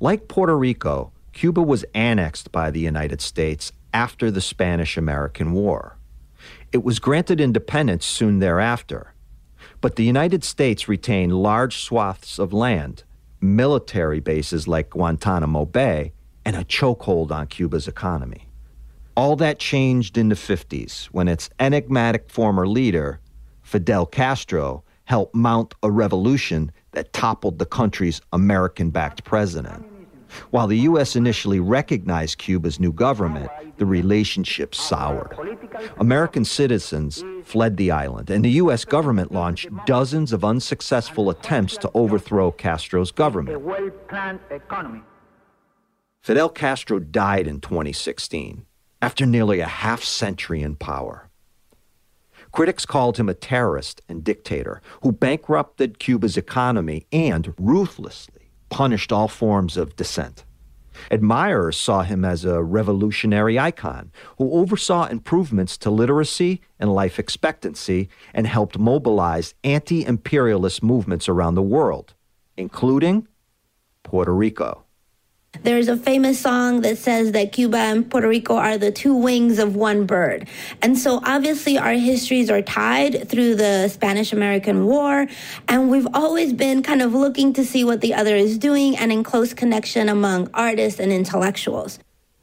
Like 0.00 0.26
Puerto 0.26 0.56
Rico, 0.56 1.12
Cuba 1.34 1.60
was 1.60 1.84
annexed 1.94 2.50
by 2.50 2.70
the 2.70 2.80
United 2.80 3.20
States 3.20 3.72
after 3.92 4.30
the 4.30 4.40
Spanish 4.40 4.96
American 4.96 5.52
War. 5.52 5.98
It 6.72 6.82
was 6.82 6.98
granted 6.98 7.42
independence 7.42 8.06
soon 8.06 8.38
thereafter. 8.38 9.12
But 9.82 9.96
the 9.96 10.04
United 10.04 10.42
States 10.44 10.88
retained 10.88 11.34
large 11.34 11.76
swaths 11.76 12.38
of 12.38 12.54
land, 12.54 13.04
military 13.42 14.20
bases 14.20 14.66
like 14.66 14.88
Guantanamo 14.88 15.66
Bay, 15.66 16.14
and 16.42 16.56
a 16.56 16.64
chokehold 16.64 17.30
on 17.30 17.48
Cuba's 17.48 17.86
economy. 17.86 18.48
All 19.14 19.36
that 19.36 19.58
changed 19.58 20.16
in 20.16 20.30
the 20.30 20.34
50s 20.34 21.08
when 21.08 21.28
its 21.28 21.50
enigmatic 21.60 22.30
former 22.30 22.66
leader, 22.66 23.20
Fidel 23.64 24.06
Castro 24.06 24.84
helped 25.06 25.34
mount 25.34 25.74
a 25.82 25.90
revolution 25.90 26.70
that 26.92 27.12
toppled 27.12 27.58
the 27.58 27.66
country's 27.66 28.20
American 28.32 28.90
backed 28.90 29.24
president. 29.24 29.84
While 30.50 30.66
the 30.66 30.78
U.S. 30.78 31.16
initially 31.16 31.60
recognized 31.60 32.38
Cuba's 32.38 32.78
new 32.78 32.92
government, 32.92 33.50
the 33.78 33.86
relationship 33.86 34.74
soured. 34.74 35.36
American 35.98 36.44
citizens 36.44 37.22
fled 37.44 37.76
the 37.76 37.90
island, 37.90 38.30
and 38.30 38.44
the 38.44 38.50
U.S. 38.62 38.84
government 38.84 39.32
launched 39.32 39.68
dozens 39.86 40.32
of 40.32 40.44
unsuccessful 40.44 41.30
attempts 41.30 41.76
to 41.78 41.90
overthrow 41.94 42.50
Castro's 42.50 43.12
government. 43.12 43.62
Fidel 46.22 46.48
Castro 46.48 46.98
died 46.98 47.46
in 47.46 47.60
2016 47.60 48.66
after 49.02 49.26
nearly 49.26 49.60
a 49.60 49.66
half 49.66 50.02
century 50.02 50.62
in 50.62 50.74
power. 50.76 51.30
Critics 52.54 52.86
called 52.86 53.16
him 53.16 53.28
a 53.28 53.34
terrorist 53.34 54.00
and 54.08 54.22
dictator 54.22 54.80
who 55.02 55.10
bankrupted 55.10 55.98
Cuba's 55.98 56.36
economy 56.36 57.04
and 57.10 57.52
ruthlessly 57.58 58.52
punished 58.70 59.10
all 59.10 59.26
forms 59.26 59.76
of 59.76 59.96
dissent. 59.96 60.44
Admirers 61.10 61.76
saw 61.76 62.02
him 62.02 62.24
as 62.24 62.44
a 62.44 62.62
revolutionary 62.62 63.58
icon 63.58 64.12
who 64.38 64.52
oversaw 64.52 65.06
improvements 65.06 65.76
to 65.78 65.90
literacy 65.90 66.60
and 66.78 66.94
life 66.94 67.18
expectancy 67.18 68.08
and 68.32 68.46
helped 68.46 68.78
mobilize 68.78 69.56
anti 69.64 70.04
imperialist 70.04 70.80
movements 70.80 71.28
around 71.28 71.56
the 71.56 71.62
world, 71.62 72.14
including 72.56 73.26
Puerto 74.04 74.32
Rico. 74.32 74.83
There's 75.62 75.88
a 75.88 75.96
famous 75.96 76.40
song 76.40 76.80
that 76.80 76.98
says 76.98 77.32
that 77.32 77.52
Cuba 77.52 77.78
and 77.78 78.10
Puerto 78.10 78.28
Rico 78.28 78.56
are 78.56 78.76
the 78.76 78.90
two 78.90 79.14
wings 79.14 79.58
of 79.58 79.76
one 79.76 80.04
bird. 80.04 80.48
And 80.82 80.98
so 80.98 81.20
obviously 81.24 81.78
our 81.78 81.92
histories 81.92 82.50
are 82.50 82.62
tied 82.62 83.28
through 83.28 83.54
the 83.54 83.88
Spanish 83.88 84.32
American 84.32 84.86
War. 84.86 85.26
And 85.68 85.90
we've 85.90 86.08
always 86.12 86.52
been 86.52 86.82
kind 86.82 87.02
of 87.02 87.14
looking 87.14 87.52
to 87.54 87.64
see 87.64 87.84
what 87.84 88.00
the 88.00 88.14
other 88.14 88.34
is 88.34 88.58
doing 88.58 88.96
and 88.96 89.12
in 89.12 89.22
close 89.22 89.54
connection 89.54 90.08
among 90.08 90.50
artists 90.52 91.00
and 91.00 91.12
intellectuals. 91.12 91.98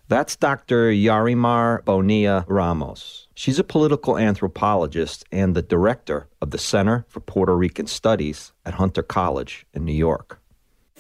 That's 0.07 0.35
Dr. 0.35 0.91
Yarimar 0.91 1.85
Bonilla 1.85 2.43
Ramos. 2.49 3.29
She's 3.33 3.59
a 3.59 3.63
political 3.63 4.17
anthropologist 4.17 5.23
and 5.31 5.55
the 5.55 5.61
director 5.61 6.27
of 6.41 6.51
the 6.51 6.57
Center 6.57 7.05
for 7.07 7.21
Puerto 7.21 7.55
Rican 7.55 7.87
Studies 7.87 8.51
at 8.65 8.73
Hunter 8.73 9.03
College 9.03 9.65
in 9.73 9.85
New 9.85 9.93
York. 9.93 10.40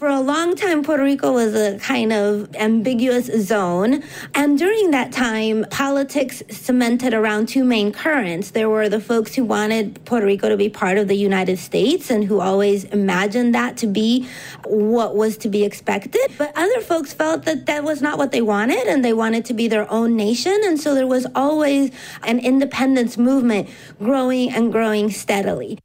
For 0.01 0.07
a 0.07 0.19
long 0.19 0.55
time, 0.55 0.81
Puerto 0.81 1.03
Rico 1.03 1.31
was 1.31 1.53
a 1.53 1.77
kind 1.77 2.11
of 2.11 2.55
ambiguous 2.55 3.27
zone. 3.45 4.01
And 4.33 4.57
during 4.57 4.89
that 4.89 5.11
time, 5.11 5.63
politics 5.69 6.41
cemented 6.49 7.13
around 7.13 7.49
two 7.49 7.63
main 7.63 7.91
currents. 7.91 8.49
There 8.49 8.67
were 8.67 8.89
the 8.89 8.99
folks 8.99 9.35
who 9.35 9.43
wanted 9.43 10.03
Puerto 10.05 10.25
Rico 10.25 10.49
to 10.49 10.57
be 10.57 10.69
part 10.69 10.97
of 10.97 11.07
the 11.07 11.13
United 11.13 11.59
States 11.59 12.09
and 12.09 12.23
who 12.23 12.41
always 12.41 12.85
imagined 12.85 13.53
that 13.53 13.77
to 13.77 13.85
be 13.85 14.27
what 14.65 15.15
was 15.15 15.37
to 15.37 15.49
be 15.49 15.63
expected. 15.63 16.31
But 16.35 16.51
other 16.55 16.81
folks 16.81 17.13
felt 17.13 17.45
that 17.45 17.67
that 17.67 17.83
was 17.83 18.01
not 18.01 18.17
what 18.17 18.31
they 18.31 18.41
wanted 18.41 18.87
and 18.87 19.05
they 19.05 19.13
wanted 19.13 19.45
to 19.45 19.53
be 19.53 19.67
their 19.67 19.87
own 19.91 20.15
nation. 20.15 20.61
And 20.63 20.81
so 20.81 20.95
there 20.95 21.05
was 21.05 21.27
always 21.35 21.91
an 22.23 22.39
independence 22.39 23.19
movement 23.19 23.69
growing 23.99 24.49
and 24.49 24.71
growing 24.71 25.11
steadily. 25.11 25.77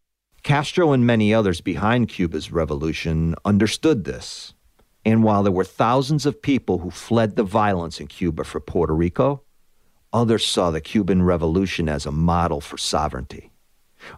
Castro 0.46 0.92
and 0.92 1.04
many 1.04 1.34
others 1.34 1.60
behind 1.60 2.08
Cuba's 2.08 2.52
revolution 2.52 3.34
understood 3.44 4.04
this. 4.04 4.54
And 5.04 5.24
while 5.24 5.42
there 5.42 5.50
were 5.50 5.64
thousands 5.64 6.24
of 6.24 6.40
people 6.40 6.78
who 6.78 6.90
fled 6.92 7.34
the 7.34 7.42
violence 7.42 7.98
in 7.98 8.06
Cuba 8.06 8.44
for 8.44 8.60
Puerto 8.60 8.94
Rico, 8.94 9.42
others 10.12 10.46
saw 10.46 10.70
the 10.70 10.80
Cuban 10.80 11.24
Revolution 11.24 11.88
as 11.88 12.06
a 12.06 12.12
model 12.12 12.60
for 12.60 12.78
sovereignty. 12.78 13.50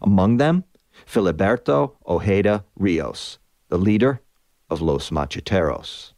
Among 0.03 0.37
them, 0.37 0.65
Filiberto 1.07 1.93
Ojeda 2.07 2.67
Rios, 2.77 3.39
the 3.71 3.79
leader 3.79 4.21
of 4.69 4.83
Los 4.83 5.09
Macheteros. 5.09 6.13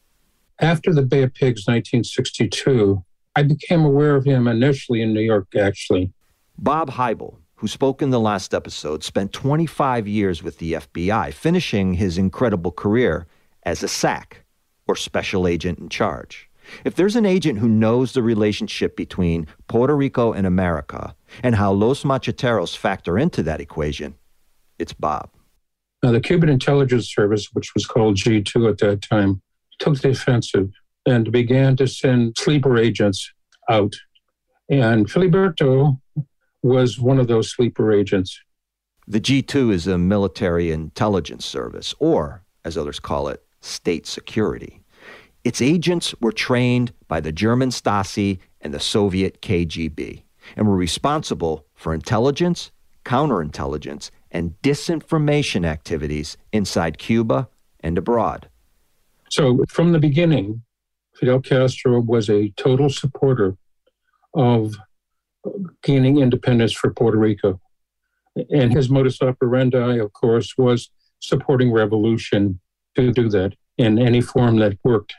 After 0.58 0.92
the 0.92 1.02
Bay 1.02 1.22
of 1.22 1.32
Pigs 1.34 1.68
1962, 1.68 3.04
I 3.36 3.44
became 3.44 3.84
aware 3.84 4.16
of 4.16 4.24
him 4.24 4.48
initially 4.48 5.02
in 5.02 5.14
New 5.14 5.20
York, 5.20 5.54
actually. 5.54 6.12
Bob 6.58 6.90
Heibel, 6.90 7.36
who 7.60 7.68
spoke 7.68 8.00
in 8.00 8.08
the 8.08 8.18
last 8.18 8.54
episode, 8.54 9.04
spent 9.04 9.34
25 9.34 10.08
years 10.08 10.42
with 10.42 10.56
the 10.56 10.72
FBI, 10.72 11.30
finishing 11.30 11.92
his 11.92 12.16
incredible 12.16 12.72
career 12.72 13.26
as 13.64 13.82
a 13.82 13.88
SAC, 13.88 14.44
or 14.88 14.96
Special 14.96 15.46
Agent 15.46 15.78
in 15.78 15.90
Charge. 15.90 16.48
If 16.86 16.94
there's 16.94 17.16
an 17.16 17.26
agent 17.26 17.58
who 17.58 17.68
knows 17.68 18.14
the 18.14 18.22
relationship 18.22 18.96
between 18.96 19.46
Puerto 19.68 19.94
Rico 19.94 20.32
and 20.32 20.46
America 20.46 21.14
and 21.42 21.54
how 21.54 21.70
Los 21.72 22.02
Macheteros 22.02 22.74
factor 22.74 23.18
into 23.18 23.42
that 23.42 23.60
equation, 23.60 24.14
it's 24.78 24.94
Bob. 24.94 25.28
Now, 26.02 26.12
the 26.12 26.20
Cuban 26.20 26.48
intelligence 26.48 27.12
service, 27.12 27.50
which 27.52 27.74
was 27.74 27.84
called 27.84 28.16
G2 28.16 28.70
at 28.70 28.78
that 28.78 29.02
time, 29.02 29.42
took 29.80 30.00
the 30.00 30.10
offensive 30.10 30.70
and 31.04 31.30
began 31.30 31.76
to 31.76 31.86
send 31.86 32.38
sleeper 32.38 32.78
agents 32.78 33.30
out. 33.68 33.92
And 34.70 35.06
Filiberto 35.08 36.00
was 36.62 36.98
one 36.98 37.18
of 37.18 37.28
those 37.28 37.50
sleeper 37.50 37.92
agents. 37.92 38.40
The 39.06 39.20
G2 39.20 39.72
is 39.72 39.86
a 39.86 39.98
military 39.98 40.70
intelligence 40.70 41.44
service, 41.44 41.94
or, 41.98 42.42
as 42.64 42.76
others 42.76 43.00
call 43.00 43.28
it, 43.28 43.42
state 43.60 44.06
security. 44.06 44.82
Its 45.42 45.62
agents 45.62 46.14
were 46.20 46.32
trained 46.32 46.92
by 47.08 47.20
the 47.20 47.32
German 47.32 47.70
Stasi 47.70 48.38
and 48.60 48.74
the 48.74 48.80
Soviet 48.80 49.40
KGB 49.40 50.22
and 50.56 50.68
were 50.68 50.76
responsible 50.76 51.66
for 51.74 51.94
intelligence, 51.94 52.70
counterintelligence, 53.04 54.10
and 54.30 54.54
disinformation 54.62 55.66
activities 55.66 56.36
inside 56.52 56.98
Cuba 56.98 57.48
and 57.80 57.96
abroad. 57.96 58.48
So, 59.30 59.64
from 59.68 59.92
the 59.92 59.98
beginning, 59.98 60.62
Fidel 61.14 61.40
Castro 61.40 62.00
was 62.00 62.28
a 62.28 62.50
total 62.56 62.88
supporter 62.90 63.56
of 64.34 64.74
gaining 65.82 66.18
independence 66.18 66.72
for 66.72 66.92
Puerto 66.92 67.18
Rico. 67.18 67.60
And 68.50 68.72
his 68.72 68.88
modus 68.90 69.20
operandi, 69.20 69.98
of 69.98 70.12
course, 70.12 70.56
was 70.56 70.90
supporting 71.20 71.72
revolution 71.72 72.60
to 72.96 73.12
do 73.12 73.28
that 73.30 73.54
in 73.78 73.98
any 73.98 74.20
form 74.20 74.56
that 74.56 74.78
worked. 74.84 75.14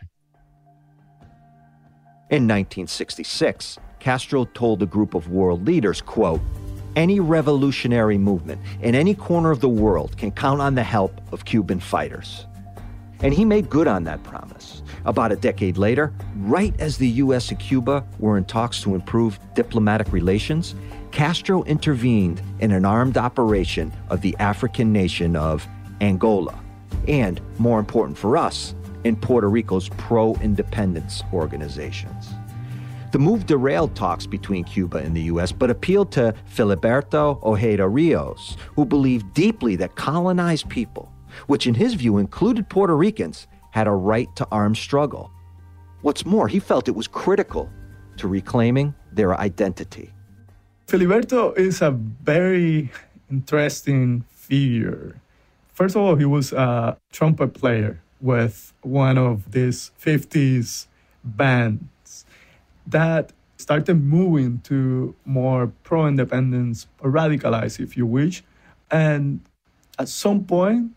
In 2.30 2.48
1966, 2.48 3.78
Castro 4.00 4.46
told 4.46 4.82
a 4.82 4.86
group 4.86 5.14
of 5.14 5.30
world 5.30 5.68
leaders, 5.68 6.02
quote, 6.02 6.42
any 6.96 7.20
revolutionary 7.20 8.18
movement 8.18 8.62
in 8.82 8.96
any 8.96 9.14
corner 9.14 9.52
of 9.52 9.62
the 9.62 9.70
world 9.70 10.18
can 10.18 10.32
count 10.32 10.62
on 10.62 10.76
the 10.76 10.84
help 10.84 11.22
of 11.32 11.46
Cuban 11.46 11.80
fighters. 11.80 12.46
And 13.22 13.34
he 13.34 13.46
made 13.46 13.70
good 13.70 13.88
on 13.88 14.04
that 14.06 14.24
promise. 14.24 14.81
About 15.06 15.32
a 15.32 15.36
decade 15.36 15.78
later, 15.78 16.14
right 16.38 16.74
as 16.80 16.98
the 16.98 17.08
U.S. 17.10 17.50
and 17.50 17.60
Cuba 17.60 18.06
were 18.20 18.38
in 18.38 18.46
talks 18.46 18.82
to 18.82 18.94
improve 18.94 19.40
diplomatic 19.56 20.12
relations, 20.14 20.76
Castro 21.12 21.64
intervened 21.64 22.42
in 22.60 22.72
an 22.72 22.86
armed 22.86 23.18
operation 23.18 23.92
of 24.10 24.22
the 24.22 24.36
African 24.40 24.94
nation 24.94 25.36
of 25.36 25.68
Angola, 26.02 26.60
and, 27.08 27.42
more 27.58 27.80
important 27.80 28.18
for 28.18 28.38
us, 28.38 28.76
in 29.04 29.16
Puerto 29.16 29.50
Rico's 29.50 29.90
pro 29.90 30.36
independence 30.36 31.24
organizations. 31.34 32.30
The 33.12 33.20
move 33.20 33.46
derailed 33.46 33.96
talks 33.96 34.26
between 34.26 34.64
Cuba 34.64 34.98
and 35.00 35.16
the 35.16 35.24
U.S., 35.24 35.52
but 35.52 35.70
appealed 35.70 36.12
to 36.14 36.34
Filiberto 36.50 37.44
Ojeda 37.44 37.88
Rios, 37.88 38.56
who 38.76 38.86
believed 38.86 39.34
deeply 39.34 39.76
that 39.78 39.96
colonized 39.96 40.70
people 40.70 41.12
which 41.48 41.68
in 41.68 41.76
his 41.76 41.94
view 41.94 42.18
included 42.18 42.70
Puerto 42.70 42.96
Ricans, 42.96 43.48
had 43.72 43.88
a 43.88 43.92
right 43.92 44.34
to 44.36 44.48
armed 44.52 44.78
struggle. 44.78 45.32
What's 46.02 46.26
more, 46.26 46.48
he 46.48 46.60
felt 46.60 46.88
it 46.88 46.96
was 46.96 47.08
critical 47.08 47.70
to 48.18 48.28
reclaiming 48.28 48.94
their 49.12 49.40
identity. 49.40 50.12
Filiberto 50.88 51.58
is 51.58 51.82
a 51.82 51.92
very 51.92 52.92
interesting 53.30 54.26
figure. 54.30 55.16
First 55.74 55.96
of 55.96 56.02
all, 56.02 56.16
he 56.16 56.26
was 56.26 56.52
a 56.54 56.98
trumpet 57.12 57.54
player 57.54 58.02
with 58.20 58.74
one 58.82 59.18
of 59.18 59.52
these 59.52 59.92
50s 60.00 60.88
bands 61.24 62.26
that 62.86 63.32
started 63.58 63.96
moving 63.96 64.60
to 64.66 65.16
more 65.24 65.72
pro 65.84 66.08
independence, 66.08 66.88
radicalized, 67.02 67.80
if 67.80 67.96
you 67.96 68.06
wish. 68.06 68.44
And 68.90 69.40
at 69.98 70.10
some 70.10 70.44
point, 70.44 70.92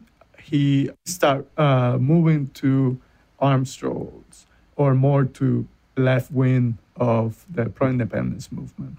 he 0.44 0.90
start 1.04 1.46
uh, 1.56 1.96
moving 1.98 2.48
to 2.54 3.00
arm 3.40 3.64
strolls 3.64 4.46
or 4.76 4.94
more 4.94 5.24
to 5.24 5.66
left 5.96 6.30
wing 6.30 6.78
of 6.96 7.44
the 7.50 7.66
pro-independence 7.66 8.52
movement. 8.52 8.98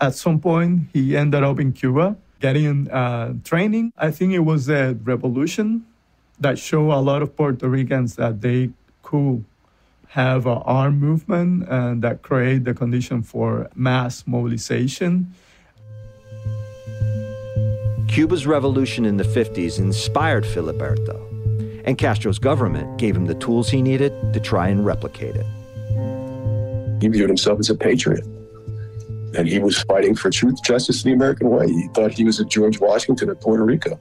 At 0.00 0.14
some 0.14 0.40
point, 0.40 0.88
he 0.92 1.16
ended 1.16 1.42
up 1.42 1.60
in 1.60 1.72
Cuba 1.72 2.16
getting 2.40 2.90
uh, 2.90 3.34
training. 3.44 3.92
I 3.96 4.10
think 4.10 4.32
it 4.32 4.40
was 4.40 4.66
the 4.66 4.98
revolution 5.04 5.86
that 6.40 6.58
showed 6.58 6.90
a 6.90 7.00
lot 7.00 7.22
of 7.22 7.36
Puerto 7.36 7.68
Ricans 7.68 8.16
that 8.16 8.40
they 8.40 8.70
could 9.02 9.44
have 10.08 10.46
an 10.46 10.62
armed 10.64 11.00
movement 11.00 11.68
and 11.68 12.02
that 12.02 12.22
create 12.22 12.64
the 12.64 12.74
condition 12.74 13.22
for 13.22 13.68
mass 13.74 14.24
mobilization 14.26 15.32
Cuba's 18.14 18.46
revolution 18.46 19.06
in 19.06 19.16
the 19.16 19.24
50s 19.24 19.80
inspired 19.80 20.44
Filiberto, 20.44 21.18
and 21.84 21.98
Castro's 21.98 22.38
government 22.38 22.96
gave 22.96 23.16
him 23.16 23.26
the 23.26 23.34
tools 23.34 23.68
he 23.68 23.82
needed 23.82 24.32
to 24.32 24.38
try 24.38 24.68
and 24.68 24.86
replicate 24.86 25.34
it. 25.34 25.44
He 27.02 27.08
viewed 27.08 27.28
himself 27.28 27.58
as 27.58 27.70
a 27.70 27.74
patriot, 27.74 28.24
and 29.36 29.48
he 29.48 29.58
was 29.58 29.82
fighting 29.82 30.14
for 30.14 30.30
truth, 30.30 30.62
justice, 30.62 31.02
and 31.02 31.10
the 31.10 31.16
American 31.16 31.50
way. 31.50 31.66
He 31.66 31.88
thought 31.88 32.12
he 32.12 32.22
was 32.22 32.38
a 32.38 32.44
George 32.44 32.78
Washington 32.78 33.30
of 33.30 33.40
Puerto 33.40 33.64
Rico. 33.64 33.98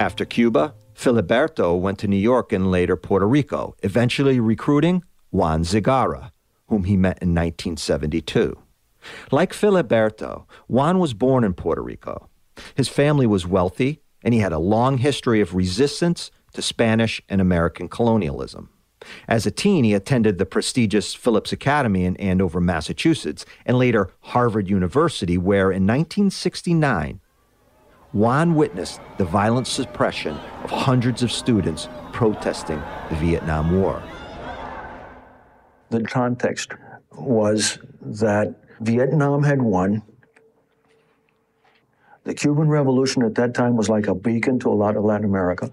After 0.00 0.26
Cuba, 0.26 0.74
Filiberto 0.94 1.80
went 1.80 1.98
to 2.00 2.08
New 2.08 2.16
York 2.16 2.52
and 2.52 2.70
later 2.70 2.94
Puerto 2.94 3.26
Rico, 3.26 3.74
eventually 3.82 4.38
recruiting 4.38 5.02
Juan 5.30 5.62
Segarra, 5.62 6.30
whom 6.68 6.84
he 6.84 6.98
met 6.98 7.22
in 7.22 7.30
1972. 7.30 8.58
Like 9.30 9.54
Filiberto, 9.54 10.44
Juan 10.68 10.98
was 10.98 11.14
born 11.14 11.42
in 11.42 11.54
Puerto 11.54 11.82
Rico 11.82 12.29
his 12.74 12.88
family 12.88 13.26
was 13.26 13.46
wealthy, 13.46 14.00
and 14.22 14.34
he 14.34 14.40
had 14.40 14.52
a 14.52 14.58
long 14.58 14.98
history 14.98 15.40
of 15.40 15.54
resistance 15.54 16.30
to 16.52 16.62
Spanish 16.62 17.22
and 17.28 17.40
American 17.40 17.88
colonialism. 17.88 18.70
As 19.28 19.46
a 19.46 19.50
teen, 19.50 19.84
he 19.84 19.94
attended 19.94 20.38
the 20.38 20.46
prestigious 20.46 21.14
Phillips 21.14 21.52
Academy 21.52 22.04
in 22.04 22.16
Andover, 22.16 22.60
Massachusetts, 22.60 23.46
and 23.64 23.78
later 23.78 24.10
Harvard 24.20 24.68
University, 24.68 25.38
where 25.38 25.70
in 25.70 25.86
1969, 25.86 27.20
Juan 28.12 28.54
witnessed 28.56 29.00
the 29.18 29.24
violent 29.24 29.66
suppression 29.66 30.36
of 30.64 30.70
hundreds 30.70 31.22
of 31.22 31.30
students 31.30 31.88
protesting 32.12 32.82
the 33.08 33.16
Vietnam 33.16 33.80
War. 33.80 34.02
The 35.90 36.02
context 36.02 36.72
was 37.12 37.78
that 38.02 38.54
Vietnam 38.80 39.42
had 39.42 39.62
won, 39.62 40.02
the 42.24 42.34
Cuban 42.34 42.68
Revolution 42.68 43.22
at 43.22 43.34
that 43.36 43.54
time 43.54 43.76
was 43.76 43.88
like 43.88 44.06
a 44.06 44.14
beacon 44.14 44.58
to 44.60 44.70
a 44.70 44.74
lot 44.74 44.96
of 44.96 45.04
Latin 45.04 45.24
America. 45.24 45.72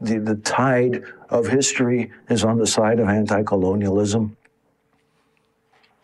The, 0.00 0.18
the 0.18 0.36
tide 0.36 1.04
of 1.30 1.46
history 1.46 2.10
is 2.28 2.44
on 2.44 2.58
the 2.58 2.66
side 2.66 2.98
of 2.98 3.08
anti 3.08 3.42
colonialism. 3.42 4.36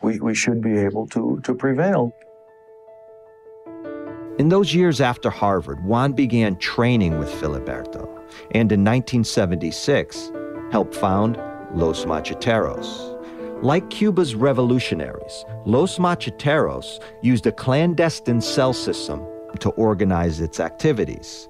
we, 0.03 0.21
we 0.21 0.35
should 0.35 0.63
be 0.63 0.79
able 0.79 1.07
to, 1.09 1.41
to 1.45 1.55
prevail. 1.55 2.15
In 4.39 4.49
those 4.49 4.73
years 4.73 5.01
after 5.01 5.29
Harvard, 5.29 5.85
Juan 5.85 6.13
began 6.13 6.57
training 6.57 7.19
with 7.19 7.29
Filiberto 7.29 8.07
and 8.53 8.73
in 8.73 8.85
1976 8.85 10.33
helped 10.71 10.95
found 10.95 11.37
Los 11.75 12.05
Macheteros. 12.05 13.17
Like 13.63 13.91
Cuba's 13.91 14.35
revolutionaries, 14.35 15.45
Los 15.67 15.99
Macheteros 15.99 17.03
used 17.21 17.47
a 17.47 17.53
clandestine 17.53 18.41
cell 18.41 18.73
system 18.73 19.27
to 19.61 19.71
organize 19.71 20.41
its 20.41 20.61
activities. 20.61 21.49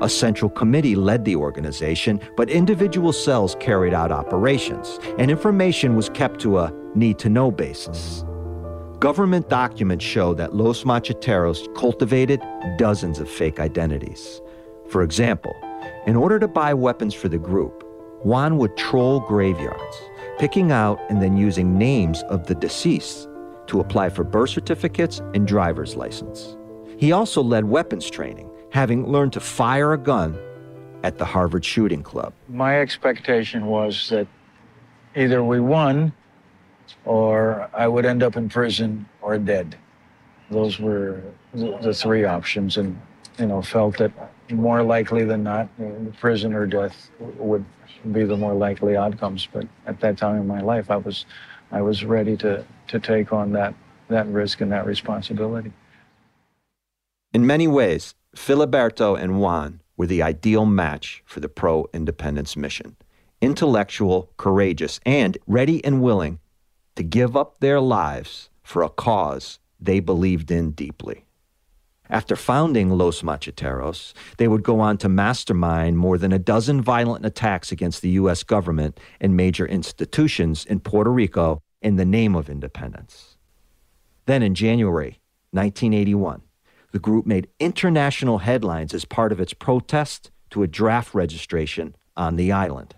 A 0.00 0.08
central 0.08 0.50
committee 0.50 0.96
led 0.96 1.24
the 1.24 1.36
organization, 1.36 2.20
but 2.36 2.48
individual 2.48 3.12
cells 3.12 3.54
carried 3.60 3.92
out 3.92 4.10
operations, 4.10 4.98
and 5.18 5.30
information 5.30 5.94
was 5.94 6.08
kept 6.08 6.40
to 6.40 6.58
a 6.58 6.72
need 6.94 7.18
to 7.18 7.28
know 7.28 7.50
basis. 7.50 8.24
Government 8.98 9.48
documents 9.48 10.04
show 10.04 10.34
that 10.34 10.54
Los 10.54 10.84
Macheteros 10.84 11.74
cultivated 11.74 12.40
dozens 12.78 13.18
of 13.18 13.28
fake 13.28 13.60
identities. 13.60 14.40
For 14.88 15.02
example, 15.02 15.54
in 16.06 16.16
order 16.16 16.38
to 16.38 16.48
buy 16.48 16.74
weapons 16.74 17.14
for 17.14 17.28
the 17.28 17.38
group, 17.38 17.84
Juan 18.22 18.58
would 18.58 18.76
troll 18.76 19.20
graveyards, 19.20 19.96
picking 20.38 20.72
out 20.72 20.98
and 21.08 21.22
then 21.22 21.36
using 21.36 21.78
names 21.78 22.22
of 22.24 22.46
the 22.46 22.54
deceased 22.54 23.28
to 23.66 23.80
apply 23.80 24.08
for 24.10 24.24
birth 24.24 24.50
certificates 24.50 25.20
and 25.34 25.46
driver's 25.46 25.96
license. 25.96 26.56
He 27.00 27.12
also 27.12 27.42
led 27.42 27.64
weapons 27.64 28.10
training, 28.10 28.50
having 28.72 29.06
learned 29.10 29.32
to 29.32 29.40
fire 29.40 29.94
a 29.94 29.98
gun 29.98 30.38
at 31.02 31.16
the 31.16 31.24
Harvard 31.24 31.64
Shooting 31.64 32.02
Club. 32.02 32.34
My 32.46 32.78
expectation 32.78 33.64
was 33.64 34.10
that 34.10 34.26
either 35.16 35.42
we 35.42 35.60
won 35.60 36.12
or 37.06 37.70
I 37.72 37.88
would 37.88 38.04
end 38.04 38.22
up 38.22 38.36
in 38.36 38.50
prison 38.50 39.08
or 39.22 39.38
dead. 39.38 39.78
Those 40.50 40.78
were 40.78 41.22
the 41.54 41.94
three 41.94 42.26
options, 42.26 42.76
and 42.76 43.00
you 43.38 43.46
know, 43.46 43.62
felt 43.62 43.96
that 43.96 44.12
more 44.50 44.82
likely 44.82 45.24
than 45.24 45.42
not, 45.42 45.70
prison 46.18 46.52
or 46.52 46.66
death 46.66 47.10
would 47.18 47.64
be 48.12 48.24
the 48.24 48.36
more 48.36 48.52
likely 48.52 48.98
outcomes. 48.98 49.48
But 49.50 49.66
at 49.86 50.00
that 50.00 50.18
time 50.18 50.36
in 50.36 50.46
my 50.46 50.60
life, 50.60 50.90
I 50.90 50.96
was, 50.96 51.24
I 51.72 51.80
was 51.80 52.04
ready 52.04 52.36
to 52.38 52.62
to 52.88 53.00
take 53.00 53.32
on 53.32 53.52
that 53.52 53.72
that 54.08 54.26
risk 54.26 54.60
and 54.60 54.70
that 54.72 54.84
responsibility. 54.84 55.72
In 57.32 57.46
many 57.46 57.68
ways, 57.68 58.16
Filiberto 58.34 59.16
and 59.16 59.40
Juan 59.40 59.82
were 59.96 60.08
the 60.08 60.20
ideal 60.20 60.66
match 60.66 61.22
for 61.24 61.38
the 61.38 61.48
pro 61.48 61.86
independence 61.92 62.56
mission 62.56 62.96
intellectual, 63.40 64.32
courageous, 64.36 65.00
and 65.06 65.38
ready 65.46 65.82
and 65.84 66.02
willing 66.02 66.40
to 66.96 67.02
give 67.02 67.36
up 67.36 67.58
their 67.60 67.80
lives 67.80 68.50
for 68.62 68.82
a 68.82 68.90
cause 68.90 69.60
they 69.80 70.00
believed 70.00 70.50
in 70.50 70.72
deeply. 70.72 71.24
After 72.10 72.34
founding 72.34 72.90
Los 72.90 73.22
Macheteros, 73.22 74.12
they 74.36 74.48
would 74.48 74.64
go 74.64 74.80
on 74.80 74.98
to 74.98 75.08
mastermind 75.08 75.96
more 75.96 76.18
than 76.18 76.32
a 76.32 76.38
dozen 76.38 76.82
violent 76.82 77.24
attacks 77.24 77.70
against 77.70 78.02
the 78.02 78.10
U.S. 78.10 78.42
government 78.42 78.98
and 79.20 79.36
major 79.36 79.64
institutions 79.64 80.66
in 80.66 80.80
Puerto 80.80 81.10
Rico 81.10 81.62
in 81.80 81.96
the 81.96 82.04
name 82.04 82.34
of 82.34 82.50
independence. 82.50 83.36
Then 84.26 84.42
in 84.42 84.54
January 84.54 85.20
1981, 85.52 86.42
the 86.92 86.98
group 86.98 87.26
made 87.26 87.48
international 87.58 88.38
headlines 88.38 88.94
as 88.94 89.04
part 89.04 89.32
of 89.32 89.40
its 89.40 89.54
protest 89.54 90.30
to 90.50 90.62
a 90.62 90.66
draft 90.66 91.14
registration 91.14 91.94
on 92.16 92.36
the 92.36 92.52
island. 92.52 92.94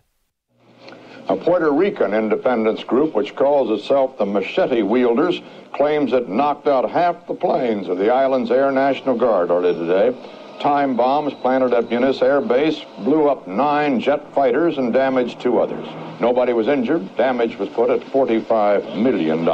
A 1.29 1.37
Puerto 1.37 1.71
Rican 1.71 2.15
independence 2.15 2.83
group, 2.83 3.15
which 3.15 3.37
calls 3.37 3.71
itself 3.79 4.19
the 4.19 4.27
Machete 4.27 4.83
Wielders, 4.83 5.41
claims 5.73 6.13
it 6.13 6.29
knocked 6.29 6.67
out 6.67 6.91
half 6.91 7.27
the 7.29 7.35
planes 7.35 7.89
of 7.89 7.99
the 7.99 8.13
island's 8.13 8.51
Air 8.51 8.73
National 8.73 9.17
Guard 9.17 9.51
earlier 9.51 9.73
today. 9.73 10.17
Time 10.61 10.97
bombs 10.97 11.33
planted 11.35 11.73
at 11.75 11.89
Buenos 11.89 12.23
Air 12.23 12.41
Base 12.41 12.85
blew 12.99 13.29
up 13.29 13.47
nine 13.47 14.01
jet 14.01 14.33
fighters 14.35 14.79
and 14.79 14.93
damaged 14.93 15.41
two 15.41 15.61
others. 15.61 15.87
Nobody 16.21 16.53
was 16.53 16.69
injured. 16.69 17.17
Damage 17.17 17.57
was 17.57 17.69
put 17.69 17.91
at 17.91 18.01
$45 18.01 19.01
million. 19.01 19.45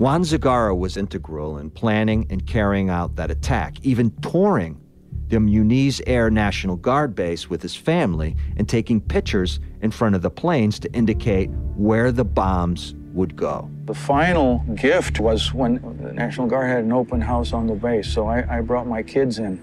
Juan 0.00 0.22
Segarra 0.22 0.74
was 0.74 0.96
integral 0.96 1.58
in 1.58 1.68
planning 1.68 2.26
and 2.30 2.46
carrying 2.46 2.88
out 2.88 3.16
that 3.16 3.30
attack, 3.30 3.76
even 3.82 4.10
touring 4.22 4.80
the 5.28 5.36
Muniz 5.36 6.00
Air 6.06 6.30
National 6.30 6.76
Guard 6.76 7.14
base 7.14 7.50
with 7.50 7.60
his 7.60 7.76
family 7.76 8.34
and 8.56 8.66
taking 8.66 9.02
pictures 9.02 9.60
in 9.82 9.90
front 9.90 10.14
of 10.14 10.22
the 10.22 10.30
planes 10.30 10.78
to 10.78 10.92
indicate 10.94 11.50
where 11.76 12.12
the 12.12 12.24
bombs 12.24 12.94
would 13.12 13.36
go. 13.36 13.68
The 13.84 13.92
final 13.92 14.64
gift 14.74 15.20
was 15.20 15.52
when 15.52 15.74
the 16.00 16.14
National 16.14 16.46
Guard 16.46 16.70
had 16.70 16.82
an 16.84 16.92
open 16.92 17.20
house 17.20 17.52
on 17.52 17.66
the 17.66 17.74
base, 17.74 18.10
so 18.10 18.26
I, 18.26 18.56
I 18.56 18.62
brought 18.62 18.86
my 18.86 19.02
kids 19.02 19.38
in 19.38 19.58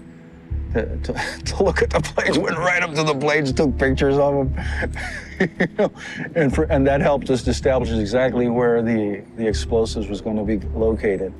to, 0.74 0.96
to, 1.44 1.62
look 1.62 1.82
at 1.82 1.90
the 1.90 2.00
planes, 2.00 2.38
went 2.38 2.58
right 2.58 2.82
up 2.82 2.94
to 2.94 3.02
the 3.02 3.14
planes, 3.14 3.52
took 3.52 3.76
pictures 3.78 4.16
of 4.18 4.34
them. 4.34 4.64
you 5.40 5.66
know, 5.78 5.92
and, 6.34 6.54
for, 6.54 6.64
and 6.64 6.86
that 6.86 7.00
helped 7.00 7.30
us 7.30 7.46
establish 7.46 7.90
exactly 7.90 8.48
where 8.48 8.82
the, 8.82 9.24
the 9.36 9.46
explosives 9.46 10.08
was 10.08 10.20
going 10.20 10.36
to 10.36 10.44
be 10.44 10.58
located. 10.68 11.32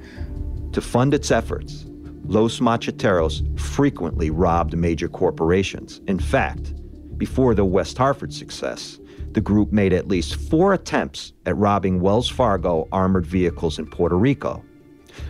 To 0.73 0.81
fund 0.81 1.15
its 1.15 1.31
efforts, 1.31 1.87
Los 2.25 2.61
Macheteros 2.61 3.59
frequently 3.59 4.31
robbed 4.31 4.77
major 4.77 5.09
corporations. 5.09 6.01
In 6.07 6.19
fact, 6.19 6.75
before 7.17 7.55
the 7.55 7.65
West 7.65 7.97
Hartford 7.97 8.33
success, 8.33 8.99
the 9.33 9.41
group 9.41 9.73
made 9.73 9.93
at 9.93 10.09
least 10.09 10.37
four 10.37 10.75
attempts 10.75 11.33
at 11.47 11.57
robbing 11.57 12.01
Wells 12.01 12.29
Fargo 12.29 12.89
armored 12.93 13.27
vehicles 13.27 13.79
in 13.79 13.87
Puerto 13.87 14.17
Rico, 14.17 14.65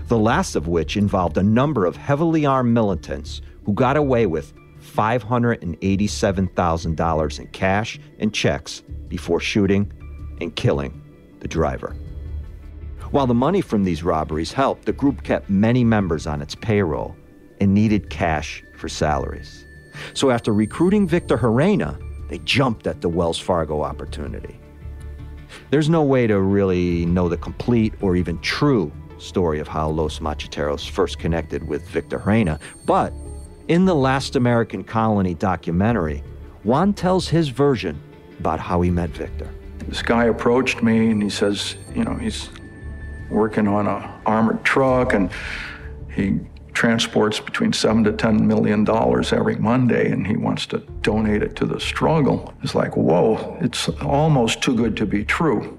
the 0.08 0.18
last 0.18 0.56
of 0.56 0.68
which 0.68 0.96
involved 0.96 1.38
a 1.38 1.42
number 1.42 1.86
of 1.86 1.96
heavily 1.96 2.44
armed 2.44 2.72
militants 2.72 3.42
who 3.68 3.74
got 3.74 3.96
away 3.98 4.24
with 4.24 4.54
$587,000 4.80 7.38
in 7.38 7.46
cash 7.48 8.00
and 8.18 8.32
checks 8.32 8.80
before 9.08 9.40
shooting 9.40 9.92
and 10.40 10.56
killing 10.56 11.02
the 11.40 11.48
driver. 11.48 11.94
While 13.10 13.26
the 13.26 13.34
money 13.34 13.60
from 13.60 13.84
these 13.84 14.02
robberies 14.02 14.54
helped, 14.54 14.86
the 14.86 14.94
group 14.94 15.22
kept 15.22 15.50
many 15.50 15.84
members 15.84 16.26
on 16.26 16.40
its 16.40 16.54
payroll 16.54 17.14
and 17.60 17.74
needed 17.74 18.08
cash 18.08 18.64
for 18.74 18.88
salaries. 18.88 19.66
So 20.14 20.30
after 20.30 20.54
recruiting 20.54 21.06
Victor 21.06 21.36
Gerena, 21.36 22.00
they 22.30 22.38
jumped 22.38 22.86
at 22.86 23.02
the 23.02 23.10
Wells 23.10 23.38
Fargo 23.38 23.82
opportunity. 23.82 24.58
There's 25.68 25.90
no 25.90 26.02
way 26.02 26.26
to 26.26 26.40
really 26.40 27.04
know 27.04 27.28
the 27.28 27.36
complete 27.36 27.92
or 28.00 28.16
even 28.16 28.38
true 28.38 28.90
story 29.18 29.60
of 29.60 29.68
how 29.68 29.90
Los 29.90 30.20
Macheteros 30.20 30.88
first 30.88 31.18
connected 31.18 31.68
with 31.68 31.86
Victor 31.86 32.20
Gerena, 32.20 32.58
but 32.86 33.12
in 33.68 33.84
the 33.84 33.94
Last 33.94 34.34
American 34.34 34.82
Colony 34.82 35.34
documentary, 35.34 36.22
Juan 36.64 36.94
tells 36.94 37.28
his 37.28 37.50
version 37.50 38.00
about 38.40 38.58
how 38.58 38.80
he 38.80 38.90
met 38.90 39.10
Victor. 39.10 39.48
This 39.86 40.02
guy 40.02 40.24
approached 40.24 40.82
me 40.82 41.10
and 41.10 41.22
he 41.22 41.30
says, 41.30 41.76
you 41.94 42.04
know, 42.04 42.14
he's 42.14 42.48
working 43.30 43.68
on 43.68 43.86
a 43.86 44.20
armored 44.26 44.64
truck 44.64 45.12
and 45.12 45.30
he 46.14 46.40
transports 46.72 47.40
between 47.40 47.72
seven 47.72 48.04
to 48.04 48.12
ten 48.12 48.46
million 48.46 48.84
dollars 48.84 49.32
every 49.32 49.56
Monday 49.56 50.10
and 50.10 50.26
he 50.26 50.36
wants 50.36 50.66
to 50.66 50.78
donate 51.02 51.42
it 51.42 51.56
to 51.56 51.66
the 51.66 51.80
struggle. 51.80 52.54
It's 52.62 52.74
like, 52.74 52.96
whoa, 52.96 53.58
it's 53.60 53.88
almost 54.00 54.62
too 54.62 54.74
good 54.74 54.96
to 54.96 55.06
be 55.06 55.24
true. 55.24 55.78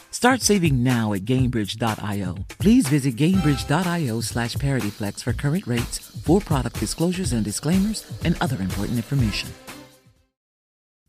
Start 0.21 0.43
saving 0.43 0.83
now 0.83 1.13
at 1.13 1.25
Gainbridge.io. 1.25 2.35
Please 2.59 2.87
visit 2.87 3.15
Gainbridge.io 3.15 4.21
slash 4.21 4.55
ParityFlex 4.55 5.23
for 5.23 5.33
current 5.33 5.65
rates, 5.65 5.97
for 5.97 6.39
product 6.39 6.79
disclosures 6.79 7.33
and 7.33 7.43
disclaimers, 7.43 8.05
and 8.23 8.37
other 8.39 8.57
important 8.57 8.97
information. 8.97 9.49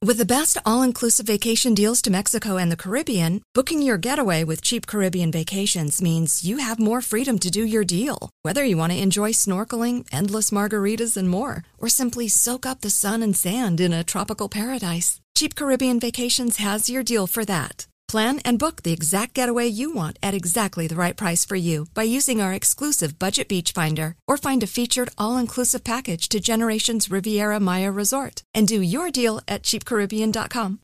With 0.00 0.16
the 0.16 0.24
best 0.24 0.56
all-inclusive 0.64 1.26
vacation 1.26 1.74
deals 1.74 2.00
to 2.02 2.10
Mexico 2.10 2.56
and 2.56 2.72
the 2.72 2.76
Caribbean, 2.84 3.42
booking 3.52 3.82
your 3.82 3.98
getaway 3.98 4.44
with 4.44 4.62
cheap 4.62 4.86
Caribbean 4.86 5.30
vacations 5.30 6.00
means 6.00 6.42
you 6.42 6.56
have 6.56 6.78
more 6.78 7.02
freedom 7.02 7.38
to 7.40 7.50
do 7.50 7.66
your 7.66 7.84
deal. 7.84 8.30
Whether 8.40 8.64
you 8.64 8.78
want 8.78 8.92
to 8.92 8.98
enjoy 8.98 9.32
snorkeling, 9.32 10.06
endless 10.10 10.48
margaritas, 10.48 11.18
and 11.18 11.28
more, 11.28 11.64
or 11.76 11.90
simply 11.90 12.28
soak 12.28 12.64
up 12.64 12.80
the 12.80 12.88
sun 12.88 13.22
and 13.22 13.36
sand 13.36 13.78
in 13.78 13.92
a 13.92 14.04
tropical 14.04 14.48
paradise, 14.48 15.20
Cheap 15.36 15.54
Caribbean 15.54 16.00
Vacations 16.00 16.56
has 16.56 16.88
your 16.88 17.02
deal 17.02 17.26
for 17.26 17.44
that. 17.44 17.86
Plan 18.12 18.40
and 18.40 18.58
book 18.58 18.82
the 18.82 18.92
exact 18.92 19.32
getaway 19.32 19.66
you 19.68 19.90
want 19.94 20.18
at 20.22 20.34
exactly 20.34 20.86
the 20.86 20.96
right 20.96 21.16
price 21.16 21.46
for 21.46 21.56
you 21.56 21.86
by 21.94 22.02
using 22.02 22.42
our 22.42 22.52
exclusive 22.52 23.18
Budget 23.18 23.48
Beach 23.48 23.72
Finder 23.72 24.16
or 24.28 24.36
find 24.36 24.62
a 24.62 24.66
featured 24.66 25.08
all-inclusive 25.16 25.82
package 25.82 26.28
to 26.28 26.38
Generations 26.38 27.10
Riviera 27.10 27.58
Maya 27.58 27.90
Resort 27.90 28.42
and 28.52 28.68
do 28.68 28.82
your 28.82 29.10
deal 29.10 29.40
at 29.48 29.62
cheapcaribbean.com. 29.62 30.78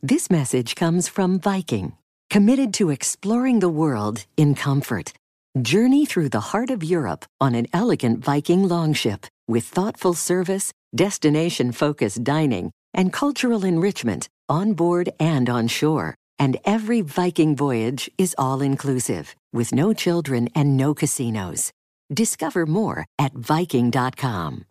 This 0.00 0.30
message 0.30 0.76
comes 0.76 1.08
from 1.08 1.40
Viking, 1.40 1.94
committed 2.30 2.72
to 2.74 2.90
exploring 2.90 3.58
the 3.58 3.68
world 3.80 4.24
in 4.36 4.54
comfort. 4.54 5.12
Journey 5.60 6.06
through 6.06 6.28
the 6.28 6.52
heart 6.52 6.70
of 6.70 6.84
Europe 6.84 7.24
on 7.40 7.56
an 7.56 7.66
elegant 7.72 8.24
Viking 8.24 8.68
longship 8.68 9.26
with 9.48 9.64
thoughtful 9.64 10.14
service, 10.14 10.72
destination-focused 10.94 12.22
dining, 12.22 12.70
and 12.94 13.12
cultural 13.12 13.64
enrichment 13.64 14.28
on 14.48 14.74
board 14.74 15.10
and 15.18 15.50
on 15.50 15.66
shore. 15.66 16.14
And 16.38 16.58
every 16.64 17.00
Viking 17.00 17.56
voyage 17.56 18.10
is 18.18 18.34
all 18.38 18.60
inclusive, 18.60 19.34
with 19.52 19.72
no 19.72 19.92
children 19.92 20.48
and 20.54 20.76
no 20.76 20.94
casinos. 20.94 21.72
Discover 22.12 22.66
more 22.66 23.06
at 23.18 23.32
Viking.com. 23.34 24.64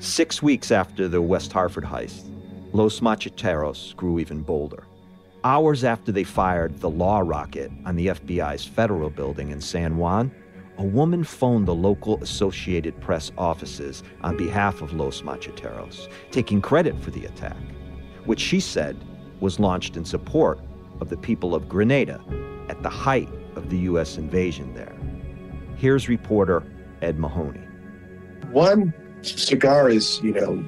Six 0.00 0.40
weeks 0.40 0.70
after 0.70 1.08
the 1.08 1.20
West 1.20 1.52
Hartford 1.52 1.84
heist, 1.84 2.22
Los 2.72 3.00
Macheteros 3.00 3.96
grew 3.96 4.20
even 4.20 4.42
bolder. 4.42 4.84
Hours 5.42 5.82
after 5.82 6.12
they 6.12 6.22
fired 6.22 6.78
the 6.80 6.90
law 6.90 7.18
rocket 7.18 7.72
on 7.84 7.96
the 7.96 8.08
FBI's 8.08 8.64
federal 8.64 9.10
building 9.10 9.50
in 9.50 9.60
San 9.60 9.96
Juan, 9.96 10.30
a 10.78 10.84
woman 10.84 11.24
phoned 11.24 11.66
the 11.66 11.74
local 11.74 12.22
Associated 12.22 12.98
Press 13.00 13.32
offices 13.36 14.04
on 14.22 14.36
behalf 14.36 14.80
of 14.80 14.92
Los 14.92 15.22
Macheteros, 15.22 16.08
taking 16.30 16.62
credit 16.62 16.98
for 17.00 17.10
the 17.10 17.24
attack, 17.24 17.56
which 18.26 18.40
she 18.40 18.60
said 18.60 18.96
was 19.40 19.58
launched 19.58 19.96
in 19.96 20.04
support 20.04 20.60
of 21.00 21.08
the 21.08 21.16
people 21.16 21.54
of 21.54 21.68
Grenada 21.68 22.20
at 22.68 22.82
the 22.82 22.88
height 22.88 23.28
of 23.56 23.70
the 23.70 23.78
U.S. 23.78 24.16
invasion 24.18 24.72
there. 24.74 24.96
Here's 25.76 26.08
reporter 26.08 26.64
Ed 27.02 27.18
Mahony. 27.18 27.60
One 28.52 28.94
cigar 29.22 29.88
is, 29.88 30.20
you 30.22 30.32
know, 30.32 30.64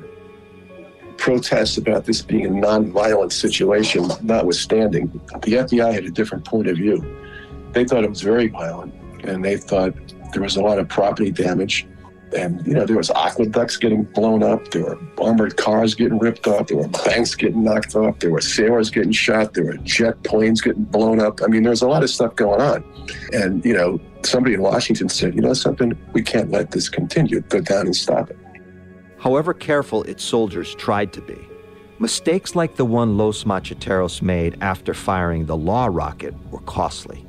protests 1.19 1.77
about 1.77 2.07
this 2.07 2.21
being 2.23 2.47
a 2.47 2.49
nonviolent 2.49 3.33
situation, 3.33 4.09
notwithstanding. 4.23 5.09
The 5.43 5.53
FBI 5.53 5.93
had 5.93 6.05
a 6.05 6.11
different 6.11 6.45
point 6.45 6.67
of 6.67 6.77
view. 6.77 7.05
They 7.73 7.85
thought 7.85 8.03
it 8.03 8.11
was 8.11 8.23
very 8.23 8.49
violent, 8.49 8.95
and 9.25 9.45
they 9.45 9.57
thought 9.57 9.95
there 10.33 10.43
was 10.43 10.57
a 10.57 10.63
lot 10.63 10.79
of 10.79 10.89
property 10.89 11.31
damage. 11.31 11.87
And, 12.37 12.65
you 12.65 12.75
know, 12.75 12.87
there 12.87 12.97
was 12.97 13.11
aqueducts 13.11 13.77
getting 13.77 14.05
blown 14.05 14.45
up. 14.45 14.71
There 14.71 14.85
were 14.85 14.99
armored 15.21 15.57
cars 15.57 15.97
getting 15.97 16.19
ripped 16.19 16.47
up, 16.47 16.69
There 16.69 16.77
were 16.77 16.87
banks 16.87 17.35
getting 17.35 17.65
knocked 17.65 17.97
off. 17.97 18.21
There 18.21 18.31
were 18.31 18.41
sailors 18.41 18.89
getting 18.89 19.11
shot. 19.11 19.55
There 19.55 19.65
were 19.65 19.77
jet 19.79 20.23
planes 20.23 20.61
getting 20.61 20.85
blown 20.85 21.19
up. 21.19 21.41
I 21.43 21.49
mean, 21.49 21.65
there 21.65 21.71
was 21.71 21.83
a 21.83 21.89
lot 21.89 22.05
of 22.05 22.11
stuff 22.11 22.37
going 22.37 22.61
on. 22.61 22.85
And, 23.33 23.65
you 23.65 23.75
know, 23.75 23.99
somebody 24.23 24.55
in 24.55 24.63
Washington 24.63 25.09
said, 25.09 25.35
you 25.35 25.41
know 25.41 25.55
something, 25.55 25.99
we 26.13 26.23
can't 26.23 26.51
let 26.51 26.71
this 26.71 26.89
continue. 26.89 27.41
Go 27.41 27.61
down 27.61 27.87
and 27.87 27.97
stop 27.97 28.31
it. 28.31 28.39
However 29.19 29.53
careful 29.53 30.05
its 30.05 30.23
soldiers 30.23 30.75
tried 30.77 31.13
to 31.15 31.21
be, 31.21 31.39
mistakes 31.99 32.55
like 32.55 32.77
the 32.77 32.85
one 32.85 33.19
Los 33.19 33.43
Macheteros 33.43 34.23
made 34.23 34.57
after 34.61 34.95
firing 34.95 35.47
the 35.47 35.57
law 35.57 35.89
rocket 35.91 36.35
were 36.51 36.61
costly. 36.61 37.27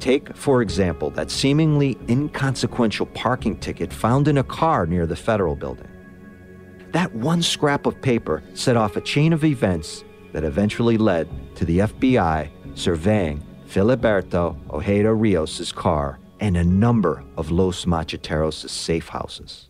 Take, 0.00 0.34
for 0.34 0.62
example, 0.62 1.10
that 1.10 1.30
seemingly 1.30 1.98
inconsequential 2.08 3.06
parking 3.06 3.58
ticket 3.58 3.92
found 3.92 4.28
in 4.28 4.38
a 4.38 4.42
car 4.44 4.86
near 4.86 5.06
the 5.06 5.14
federal 5.14 5.54
building. 5.54 5.88
That 6.92 7.14
one 7.14 7.42
scrap 7.42 7.84
of 7.84 8.00
paper 8.00 8.42
set 8.54 8.76
off 8.76 8.96
a 8.96 9.02
chain 9.02 9.34
of 9.34 9.44
events 9.44 10.02
that 10.32 10.42
eventually 10.42 10.96
led 10.96 11.28
to 11.56 11.66
the 11.66 11.80
FBI 11.80 12.50
surveying 12.74 13.44
Filiberto 13.68 14.56
Ojeda 14.70 15.12
Rios' 15.12 15.70
car 15.70 16.18
and 16.40 16.56
a 16.56 16.64
number 16.64 17.22
of 17.36 17.50
Los 17.50 17.84
Macheteros' 17.84 18.68
safe 18.70 19.08
houses. 19.08 19.68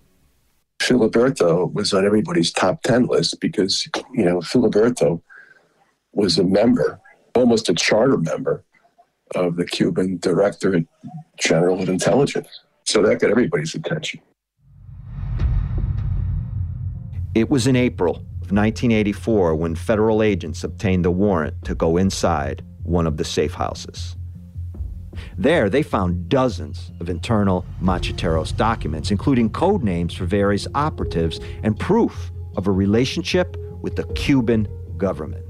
Filiberto 0.80 1.70
was 1.72 1.92
on 1.92 2.06
everybody's 2.06 2.52
top 2.52 2.82
10 2.82 3.06
list 3.06 3.40
because, 3.40 3.86
you 4.14 4.24
know, 4.24 4.38
Filiberto 4.38 5.20
was 6.12 6.38
a 6.38 6.44
member, 6.44 7.00
almost 7.34 7.68
a 7.68 7.74
charter 7.74 8.16
member 8.16 8.64
of 9.34 9.56
the 9.56 9.64
Cuban 9.64 10.18
Directorate 10.18 10.86
General 11.38 11.80
of 11.80 11.88
Intelligence. 11.88 12.48
So 12.84 13.02
that 13.02 13.20
got 13.20 13.30
everybody's 13.30 13.74
attention. 13.74 14.20
It 17.34 17.48
was 17.48 17.66
in 17.66 17.76
April 17.76 18.16
of 18.16 18.52
1984 18.52 19.54
when 19.54 19.76
federal 19.76 20.22
agents 20.22 20.64
obtained 20.64 21.04
the 21.04 21.10
warrant 21.10 21.64
to 21.64 21.74
go 21.74 21.96
inside 21.96 22.64
one 22.82 23.06
of 23.06 23.16
the 23.16 23.24
safe 23.24 23.54
houses. 23.54 24.16
There, 25.36 25.68
they 25.68 25.82
found 25.82 26.28
dozens 26.28 26.90
of 27.00 27.08
internal 27.08 27.64
Macheteros 27.80 28.56
documents, 28.56 29.10
including 29.10 29.50
code 29.50 29.82
names 29.82 30.14
for 30.14 30.24
various 30.24 30.66
operatives 30.74 31.40
and 31.62 31.78
proof 31.78 32.32
of 32.56 32.66
a 32.66 32.72
relationship 32.72 33.56
with 33.80 33.96
the 33.96 34.04
Cuban 34.14 34.68
government. 34.96 35.44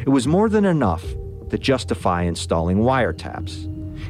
It 0.00 0.08
was 0.08 0.26
more 0.26 0.48
than 0.48 0.64
enough 0.64 1.04
to 1.52 1.58
justify 1.58 2.22
installing 2.22 2.78
wiretaps. 2.78 3.66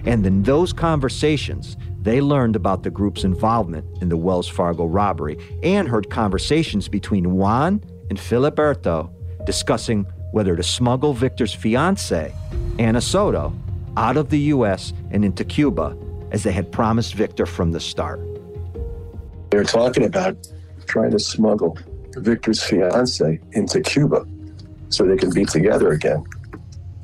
And 0.07 0.25
in 0.25 0.45
those 0.45 0.73
conversations, 0.73 1.77
they 2.01 2.21
learned 2.21 2.55
about 2.55 2.85
the 2.85 2.91
group's 2.91 3.25
involvement 3.25 3.85
in 4.01 4.09
the 4.09 4.17
Wells 4.17 4.49
Fargo 4.49 4.87
robbery 4.87 5.37
and 5.63 5.89
heard 5.89 6.09
conversations 6.09 6.89
between 6.89 7.35
Juan 7.35 7.83
and 8.11 8.19
Filiberto 8.19 9.11
discussing 9.45 10.07
whether 10.31 10.55
to 10.55 10.63
smuggle 10.63 11.15
Victor's 11.15 11.53
fiancee, 11.53 12.33
Anna 12.79 13.01
Soto, 13.01 13.53
out 13.97 14.17
of 14.17 14.31
the 14.31 14.39
U.S. 14.55 14.93
and 15.11 15.25
into 15.25 15.45
Cuba, 15.45 15.97
as 16.31 16.45
they 16.45 16.53
had 16.53 16.71
promised 16.71 17.15
Victor 17.15 17.45
from 17.45 17.73
the 17.73 17.81
start. 17.81 18.21
They 19.51 19.59
were 19.59 19.65
talking 19.65 20.05
about 20.05 20.37
trying 20.87 21.11
to 21.11 21.19
smuggle 21.19 21.77
Victor's 22.17 22.63
fiance 22.63 23.41
into 23.51 23.81
Cuba 23.81 24.27
so 24.91 25.05
they 25.05 25.17
can 25.17 25.31
be 25.31 25.45
together 25.45 25.91
again. 25.91 26.25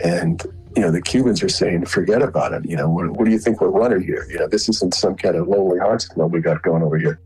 And, 0.01 0.43
you 0.77 0.83
know, 0.83 0.91
the 0.91 1.03
Cubans 1.03 1.43
are 1.43 1.49
saying, 1.49 1.87
forget 1.87 2.23
about 2.23 2.53
it. 2.53 2.65
You 2.65 2.77
know, 2.77 2.89
what, 2.89 3.11
what 3.11 3.25
do 3.25 3.31
you 3.31 3.39
think 3.39 3.61
we're 3.61 3.69
running 3.69 4.03
here? 4.03 4.27
You 4.31 4.39
know, 4.39 4.49
this 4.49 4.69
isn't 4.69 4.95
some 4.95 5.17
kind 5.17 5.37
of 5.37 5.49
lonely 5.49 5.79
hearts 5.79 6.07
club 6.07 6.33
we 6.33 6.41
got 6.41 6.63
going 6.63 6.83
over 6.83 6.99
here. 6.99 7.21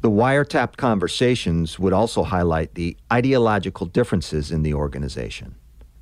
The 0.00 0.10
wiretapped 0.10 0.76
conversations 0.76 1.78
would 1.78 1.92
also 1.92 2.22
highlight 2.22 2.74
the 2.74 2.96
ideological 3.12 3.86
differences 3.86 4.52
in 4.52 4.62
the 4.62 4.72
organization. 4.72 5.56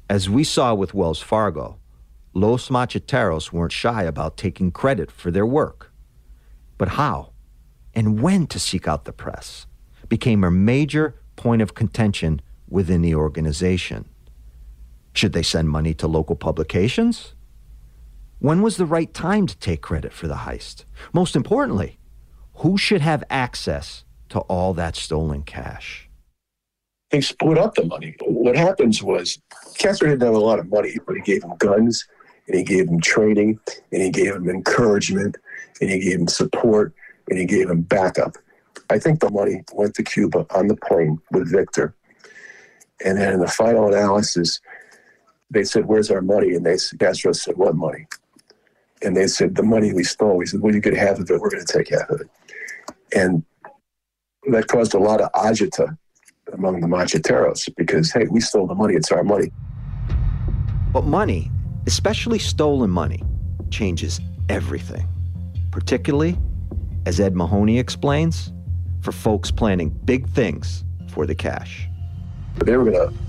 As 0.08 0.28
we 0.28 0.44
saw 0.44 0.74
with 0.74 0.94
Wells 0.94 1.20
Fargo, 1.20 1.78
Los 2.34 2.68
Macheteros 2.68 3.50
weren't 3.50 3.72
shy 3.72 4.02
about 4.02 4.36
taking 4.36 4.70
credit 4.70 5.10
for 5.10 5.30
their 5.30 5.46
work. 5.46 5.90
But 6.76 6.88
how 6.88 7.32
and 7.94 8.20
when 8.20 8.46
to 8.48 8.60
seek 8.60 8.86
out 8.86 9.06
the 9.06 9.12
press 9.12 9.66
became 10.08 10.44
a 10.44 10.50
major 10.50 11.14
point 11.36 11.62
of 11.62 11.74
contention 11.74 12.42
within 12.68 13.00
the 13.00 13.14
organization. 13.14 14.08
Should 15.16 15.32
they 15.32 15.42
send 15.42 15.70
money 15.70 15.94
to 15.94 16.06
local 16.06 16.36
publications? 16.36 17.34
When 18.38 18.60
was 18.60 18.76
the 18.76 18.84
right 18.84 19.14
time 19.14 19.46
to 19.46 19.56
take 19.56 19.80
credit 19.80 20.12
for 20.12 20.28
the 20.28 20.34
heist? 20.34 20.84
Most 21.14 21.34
importantly, 21.34 21.98
who 22.56 22.76
should 22.76 23.00
have 23.00 23.24
access 23.30 24.04
to 24.28 24.40
all 24.40 24.74
that 24.74 24.94
stolen 24.94 25.42
cash? 25.42 26.10
They 27.10 27.22
split 27.22 27.56
up 27.56 27.76
the 27.76 27.86
money. 27.86 28.14
What 28.26 28.56
happens 28.56 29.02
was 29.02 29.38
Castro 29.78 30.10
didn't 30.10 30.22
have 30.22 30.34
a 30.34 30.38
lot 30.38 30.58
of 30.58 30.68
money, 30.68 30.98
but 31.06 31.16
he 31.16 31.22
gave 31.22 31.40
them 31.40 31.56
guns 31.56 32.06
and 32.46 32.58
he 32.58 32.62
gave 32.62 32.86
them 32.86 33.00
training, 33.00 33.58
and 33.92 34.02
he 34.02 34.10
gave 34.10 34.34
them 34.34 34.50
encouragement, 34.50 35.36
and 35.80 35.90
he 35.90 35.98
gave 35.98 36.18
them 36.18 36.28
support, 36.28 36.92
and 37.30 37.38
he 37.38 37.46
gave 37.46 37.68
them 37.68 37.80
backup. 37.80 38.36
I 38.90 38.98
think 38.98 39.20
the 39.20 39.30
money 39.30 39.64
went 39.72 39.94
to 39.94 40.02
Cuba 40.02 40.44
on 40.50 40.68
the 40.68 40.76
plane 40.76 41.18
with 41.32 41.50
Victor. 41.50 41.94
And 43.04 43.18
then 43.18 43.32
in 43.32 43.40
the 43.40 43.48
final 43.48 43.88
analysis, 43.88 44.60
they 45.50 45.64
said, 45.64 45.86
Where's 45.86 46.10
our 46.10 46.22
money? 46.22 46.54
And 46.54 46.64
they 46.64 46.76
Castro 46.98 47.32
said, 47.32 47.56
What 47.56 47.76
money? 47.76 48.06
And 49.02 49.16
they 49.16 49.26
said, 49.26 49.54
The 49.54 49.62
money 49.62 49.92
we 49.92 50.04
stole. 50.04 50.36
We 50.36 50.46
said, 50.46 50.60
Well, 50.60 50.74
you 50.74 50.80
get 50.80 50.94
half 50.94 51.18
of 51.18 51.30
it, 51.30 51.40
we're 51.40 51.50
going 51.50 51.64
to 51.64 51.72
take 51.72 51.90
half 51.90 52.08
of 52.10 52.20
it. 52.20 52.28
And 53.14 53.44
that 54.50 54.68
caused 54.68 54.94
a 54.94 54.98
lot 54.98 55.20
of 55.20 55.30
agita 55.32 55.96
among 56.52 56.80
the 56.80 56.86
macheteros 56.86 57.68
because, 57.76 58.12
hey, 58.12 58.26
we 58.30 58.40
stole 58.40 58.66
the 58.66 58.74
money, 58.74 58.94
it's 58.94 59.10
our 59.10 59.24
money. 59.24 59.50
But 60.92 61.04
money, 61.04 61.50
especially 61.86 62.38
stolen 62.38 62.90
money, 62.90 63.22
changes 63.70 64.20
everything. 64.48 65.06
Particularly, 65.70 66.38
as 67.04 67.20
Ed 67.20 67.34
Mahony 67.34 67.78
explains, 67.78 68.52
for 69.02 69.12
folks 69.12 69.50
planning 69.50 69.90
big 70.04 70.28
things 70.28 70.84
for 71.10 71.26
the 71.26 71.34
cash. 71.34 71.88
They 72.64 72.76
were 72.76 72.90
going 72.90 73.08
to 73.08 73.25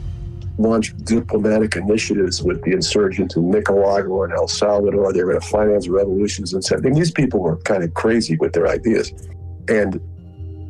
launch 0.57 0.95
diplomatic 1.03 1.75
initiatives 1.75 2.41
with 2.41 2.61
the 2.63 2.71
insurgents 2.71 3.35
in 3.35 3.49
Nicaragua 3.49 4.23
and 4.23 4.33
El 4.33 4.47
Salvador. 4.47 5.13
They 5.13 5.23
were 5.23 5.31
going 5.33 5.41
to 5.41 5.47
finance 5.47 5.87
revolutions 5.87 6.53
and 6.53 6.63
stuff. 6.63 6.81
Mean, 6.81 6.93
these 6.93 7.11
people 7.11 7.39
were 7.39 7.57
kind 7.57 7.83
of 7.83 7.93
crazy 7.93 8.37
with 8.37 8.53
their 8.53 8.67
ideas. 8.67 9.11
And 9.67 10.01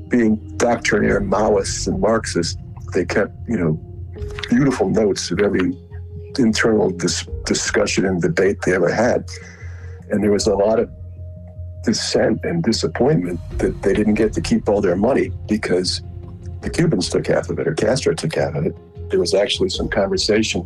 being 0.09 0.35
doctrinaire 0.57 1.21
Maoists 1.21 1.87
and 1.87 1.99
Marxists, 2.01 2.57
they 2.93 3.05
kept, 3.05 3.33
you 3.47 3.57
know, 3.57 3.73
beautiful 4.49 4.89
notes 4.89 5.31
of 5.31 5.39
every 5.39 5.77
internal 6.37 6.89
dis- 6.89 7.27
discussion 7.45 8.05
and 8.05 8.21
debate 8.21 8.57
they 8.65 8.73
ever 8.73 8.91
had. 8.91 9.29
And 10.09 10.23
there 10.23 10.31
was 10.31 10.47
a 10.47 10.55
lot 10.55 10.79
of 10.79 10.89
dissent 11.83 12.43
and 12.43 12.63
disappointment 12.63 13.39
that 13.59 13.81
they 13.81 13.93
didn't 13.93 14.15
get 14.15 14.33
to 14.33 14.41
keep 14.41 14.67
all 14.67 14.81
their 14.81 14.95
money 14.95 15.31
because 15.47 16.01
the 16.61 16.69
Cubans 16.69 17.09
took 17.09 17.27
half 17.27 17.49
of 17.49 17.59
it 17.59 17.67
or 17.67 17.73
Castro 17.73 18.13
took 18.13 18.35
half 18.35 18.55
of 18.55 18.65
it. 18.65 18.75
There 19.09 19.19
was 19.19 19.33
actually 19.33 19.69
some 19.69 19.89
conversation 19.89 20.65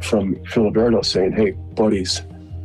from 0.00 0.36
Filiberto 0.36 1.04
saying, 1.04 1.32
hey, 1.32 1.52
buddies, 1.52 2.22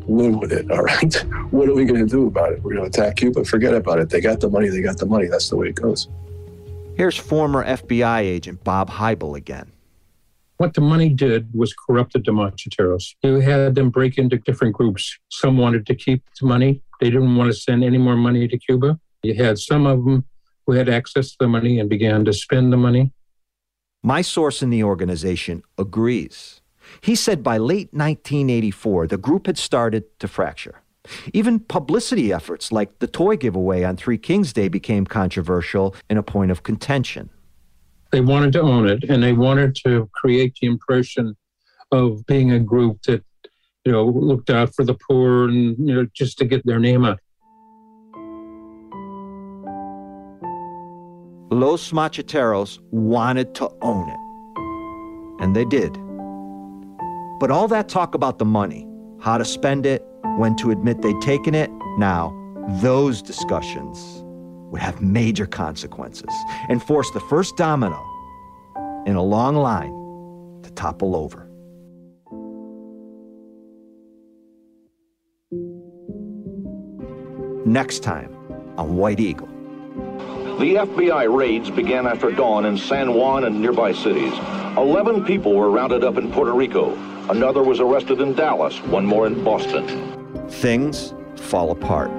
live 0.07 0.35
with 0.35 0.51
it, 0.51 0.69
all 0.71 0.83
right? 0.83 1.13
what 1.51 1.67
are 1.67 1.73
we 1.73 1.85
going 1.85 1.99
to 1.99 2.09
do 2.09 2.27
about 2.27 2.53
it? 2.53 2.63
We're 2.63 2.75
going 2.75 2.89
to 2.91 2.99
attack 2.99 3.17
Cuba? 3.17 3.43
Forget 3.43 3.73
about 3.73 3.99
it. 3.99 4.09
They 4.09 4.21
got 4.21 4.39
the 4.39 4.49
money, 4.49 4.69
they 4.69 4.81
got 4.81 4.97
the 4.97 5.05
money. 5.05 5.27
That's 5.27 5.49
the 5.49 5.57
way 5.57 5.67
it 5.67 5.75
goes. 5.75 6.07
Here's 6.95 7.17
former 7.17 7.63
FBI 7.65 8.19
agent 8.19 8.63
Bob 8.63 8.89
Heibel 8.89 9.35
again. 9.37 9.71
What 10.57 10.75
the 10.75 10.81
money 10.81 11.09
did 11.09 11.49
was 11.55 11.73
corrupted 11.73 12.23
the 12.25 12.31
Macheteros. 12.31 13.15
You 13.23 13.39
had 13.39 13.73
them 13.73 13.89
break 13.89 14.19
into 14.19 14.37
different 14.37 14.75
groups. 14.75 15.17
Some 15.29 15.57
wanted 15.57 15.87
to 15.87 15.95
keep 15.95 16.23
the 16.39 16.45
money. 16.45 16.83
They 16.99 17.09
didn't 17.09 17.35
want 17.35 17.51
to 17.51 17.59
send 17.59 17.83
any 17.83 17.97
more 17.97 18.15
money 18.15 18.47
to 18.47 18.57
Cuba. 18.59 18.99
You 19.23 19.33
had 19.33 19.57
some 19.57 19.87
of 19.87 20.05
them 20.05 20.23
who 20.67 20.73
had 20.73 20.87
access 20.87 21.31
to 21.31 21.37
the 21.39 21.47
money 21.47 21.79
and 21.79 21.89
began 21.89 22.23
to 22.25 22.33
spend 22.33 22.71
the 22.71 22.77
money. 22.77 23.11
My 24.03 24.21
source 24.21 24.63
in 24.63 24.71
the 24.71 24.83
organization 24.83 25.61
agrees. 25.77 26.61
He 27.01 27.13
said 27.13 27.43
by 27.43 27.57
late 27.59 27.93
1984, 27.93 29.05
the 29.07 29.17
group 29.17 29.45
had 29.45 29.59
started 29.59 30.05
to 30.19 30.27
fracture. 30.27 30.81
Even 31.33 31.59
publicity 31.59 32.33
efforts 32.33 32.71
like 32.71 32.97
the 32.97 33.05
toy 33.05 33.37
giveaway 33.37 33.83
on 33.83 33.97
Three 33.97 34.17
Kings 34.17 34.53
Day 34.53 34.69
became 34.69 35.05
controversial 35.05 35.95
and 36.09 36.17
a 36.17 36.23
point 36.23 36.49
of 36.49 36.63
contention. 36.63 37.29
They 38.11 38.21
wanted 38.21 38.53
to 38.53 38.61
own 38.61 38.87
it 38.87 39.03
and 39.03 39.21
they 39.21 39.33
wanted 39.33 39.75
to 39.85 40.09
create 40.13 40.57
the 40.59 40.67
impression 40.67 41.37
of 41.91 42.25
being 42.25 42.51
a 42.51 42.59
group 42.59 43.03
that, 43.03 43.23
you 43.85 43.91
know, 43.91 44.05
looked 44.05 44.49
out 44.49 44.73
for 44.73 44.83
the 44.83 44.95
poor 44.95 45.47
and, 45.47 45.77
you 45.77 45.93
know, 45.93 46.07
just 46.13 46.39
to 46.39 46.45
get 46.45 46.65
their 46.65 46.79
name 46.79 47.05
out. 47.05 47.19
Los 51.61 51.91
Macheteros 51.91 52.79
wanted 52.89 53.53
to 53.53 53.69
own 53.83 54.09
it. 54.09 55.43
And 55.43 55.55
they 55.55 55.63
did. 55.63 55.93
But 57.39 57.51
all 57.51 57.67
that 57.67 57.87
talk 57.87 58.15
about 58.15 58.39
the 58.39 58.45
money, 58.45 58.87
how 59.19 59.37
to 59.37 59.45
spend 59.45 59.85
it, 59.85 60.03
when 60.37 60.55
to 60.55 60.71
admit 60.71 61.03
they'd 61.03 61.21
taken 61.21 61.53
it, 61.53 61.69
now, 61.99 62.33
those 62.81 63.21
discussions 63.21 64.23
would 64.71 64.81
have 64.81 65.03
major 65.03 65.45
consequences 65.45 66.33
and 66.67 66.81
force 66.81 67.11
the 67.11 67.19
first 67.19 67.55
domino 67.57 68.03
in 69.05 69.15
a 69.15 69.21
long 69.21 69.55
line 69.55 69.93
to 70.63 70.71
topple 70.71 71.15
over. 71.15 71.47
Next 77.67 77.99
time 77.99 78.35
on 78.79 78.97
White 78.97 79.19
Eagle. 79.19 79.50
The 80.59 80.75
FBI 80.75 81.35
raids 81.35 81.71
began 81.71 82.05
after 82.05 82.31
dawn 82.31 82.65
in 82.65 82.77
San 82.77 83.13
Juan 83.13 83.45
and 83.45 83.59
nearby 83.59 83.93
cities. 83.93 84.33
Eleven 84.77 85.25
people 85.25 85.55
were 85.55 85.71
rounded 85.71 86.03
up 86.03 86.17
in 86.17 86.31
Puerto 86.31 86.53
Rico. 86.53 86.93
Another 87.29 87.63
was 87.63 87.79
arrested 87.79 88.21
in 88.21 88.33
Dallas, 88.33 88.77
one 88.83 89.05
more 89.05 89.25
in 89.25 89.43
Boston. 89.43 90.49
Things 90.49 91.15
fall 91.35 91.71
apart. 91.71 92.11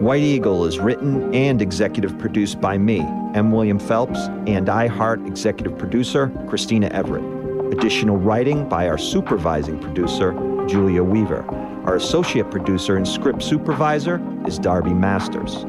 White 0.00 0.22
Eagle 0.22 0.64
is 0.64 0.78
written 0.78 1.34
and 1.34 1.60
executive 1.60 2.18
produced 2.18 2.60
by 2.60 2.78
me, 2.78 3.00
M. 3.34 3.52
William 3.52 3.78
Phelps, 3.78 4.20
and 4.46 4.68
iHeart 4.68 5.26
executive 5.26 5.76
producer, 5.76 6.30
Christina 6.48 6.86
Everett. 6.88 7.24
Additional 7.72 8.16
writing 8.16 8.68
by 8.68 8.88
our 8.88 8.98
supervising 8.98 9.78
producer, 9.80 10.32
Julia 10.66 11.02
Weaver. 11.02 11.44
Our 11.84 11.96
associate 11.96 12.50
producer 12.50 12.96
and 12.96 13.06
script 13.06 13.42
supervisor 13.42 14.20
is 14.46 14.58
Darby 14.58 14.94
Masters. 14.94 15.66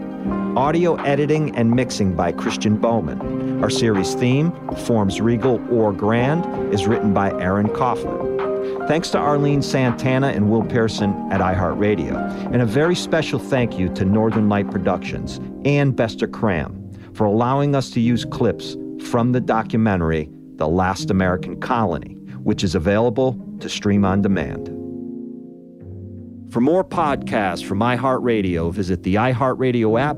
Audio 0.58 0.95
editing 1.03 1.55
and 1.55 1.70
mixing 1.70 2.16
by 2.16 2.32
Christian 2.32 2.78
Bowman. 2.78 3.62
Our 3.64 3.70
series 3.70 4.16
theme, 4.16 4.51
Forms 4.88 5.22
Regal 5.22 5.64
or 5.72 5.93
Grand, 5.93 6.74
is 6.74 6.88
written 6.88 7.14
by 7.14 7.30
Aaron 7.39 7.70
Kaufman. 7.70 8.88
Thanks 8.88 9.12
to 9.12 9.20
Arlene 9.20 9.62
Santana 9.62 10.30
and 10.30 10.49
Will 10.49 10.64
Pearson 10.64 11.14
at 11.32 11.41
iHeartRadio. 11.41 12.51
And 12.51 12.64
a 12.64 12.66
very 12.66 12.95
special 12.95 13.38
thank 13.38 13.78
you 13.78 13.88
to 13.93 14.03
Northern 14.03 14.49
Light 14.49 14.72
Productions 14.72 15.39
and 15.64 15.95
Bestor 15.95 16.28
Cram 16.28 16.91
for 17.14 17.26
allowing 17.26 17.76
us 17.76 17.91
to 17.91 17.99
use 17.99 18.26
clips 18.26 18.76
from 19.03 19.34
the 19.34 19.41
documentary 19.41 20.28
The 20.55 20.68
Last 20.68 21.12
American 21.12 21.60
Colony, 21.60 22.16
which 22.41 22.64
is 22.64 22.74
available 22.74 23.39
to 23.60 23.70
stream 23.70 24.03
on 24.03 24.24
demand. 24.24 24.74
For 26.51 26.62
more 26.62 26.84
podcasts 26.84 27.64
from 27.64 27.80
iHeartRadio, 27.80 28.74
visit 28.74 29.03
the 29.03 29.16
iHeartRadio 29.16 30.01
app, 30.01 30.18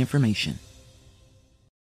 information. 0.00 0.58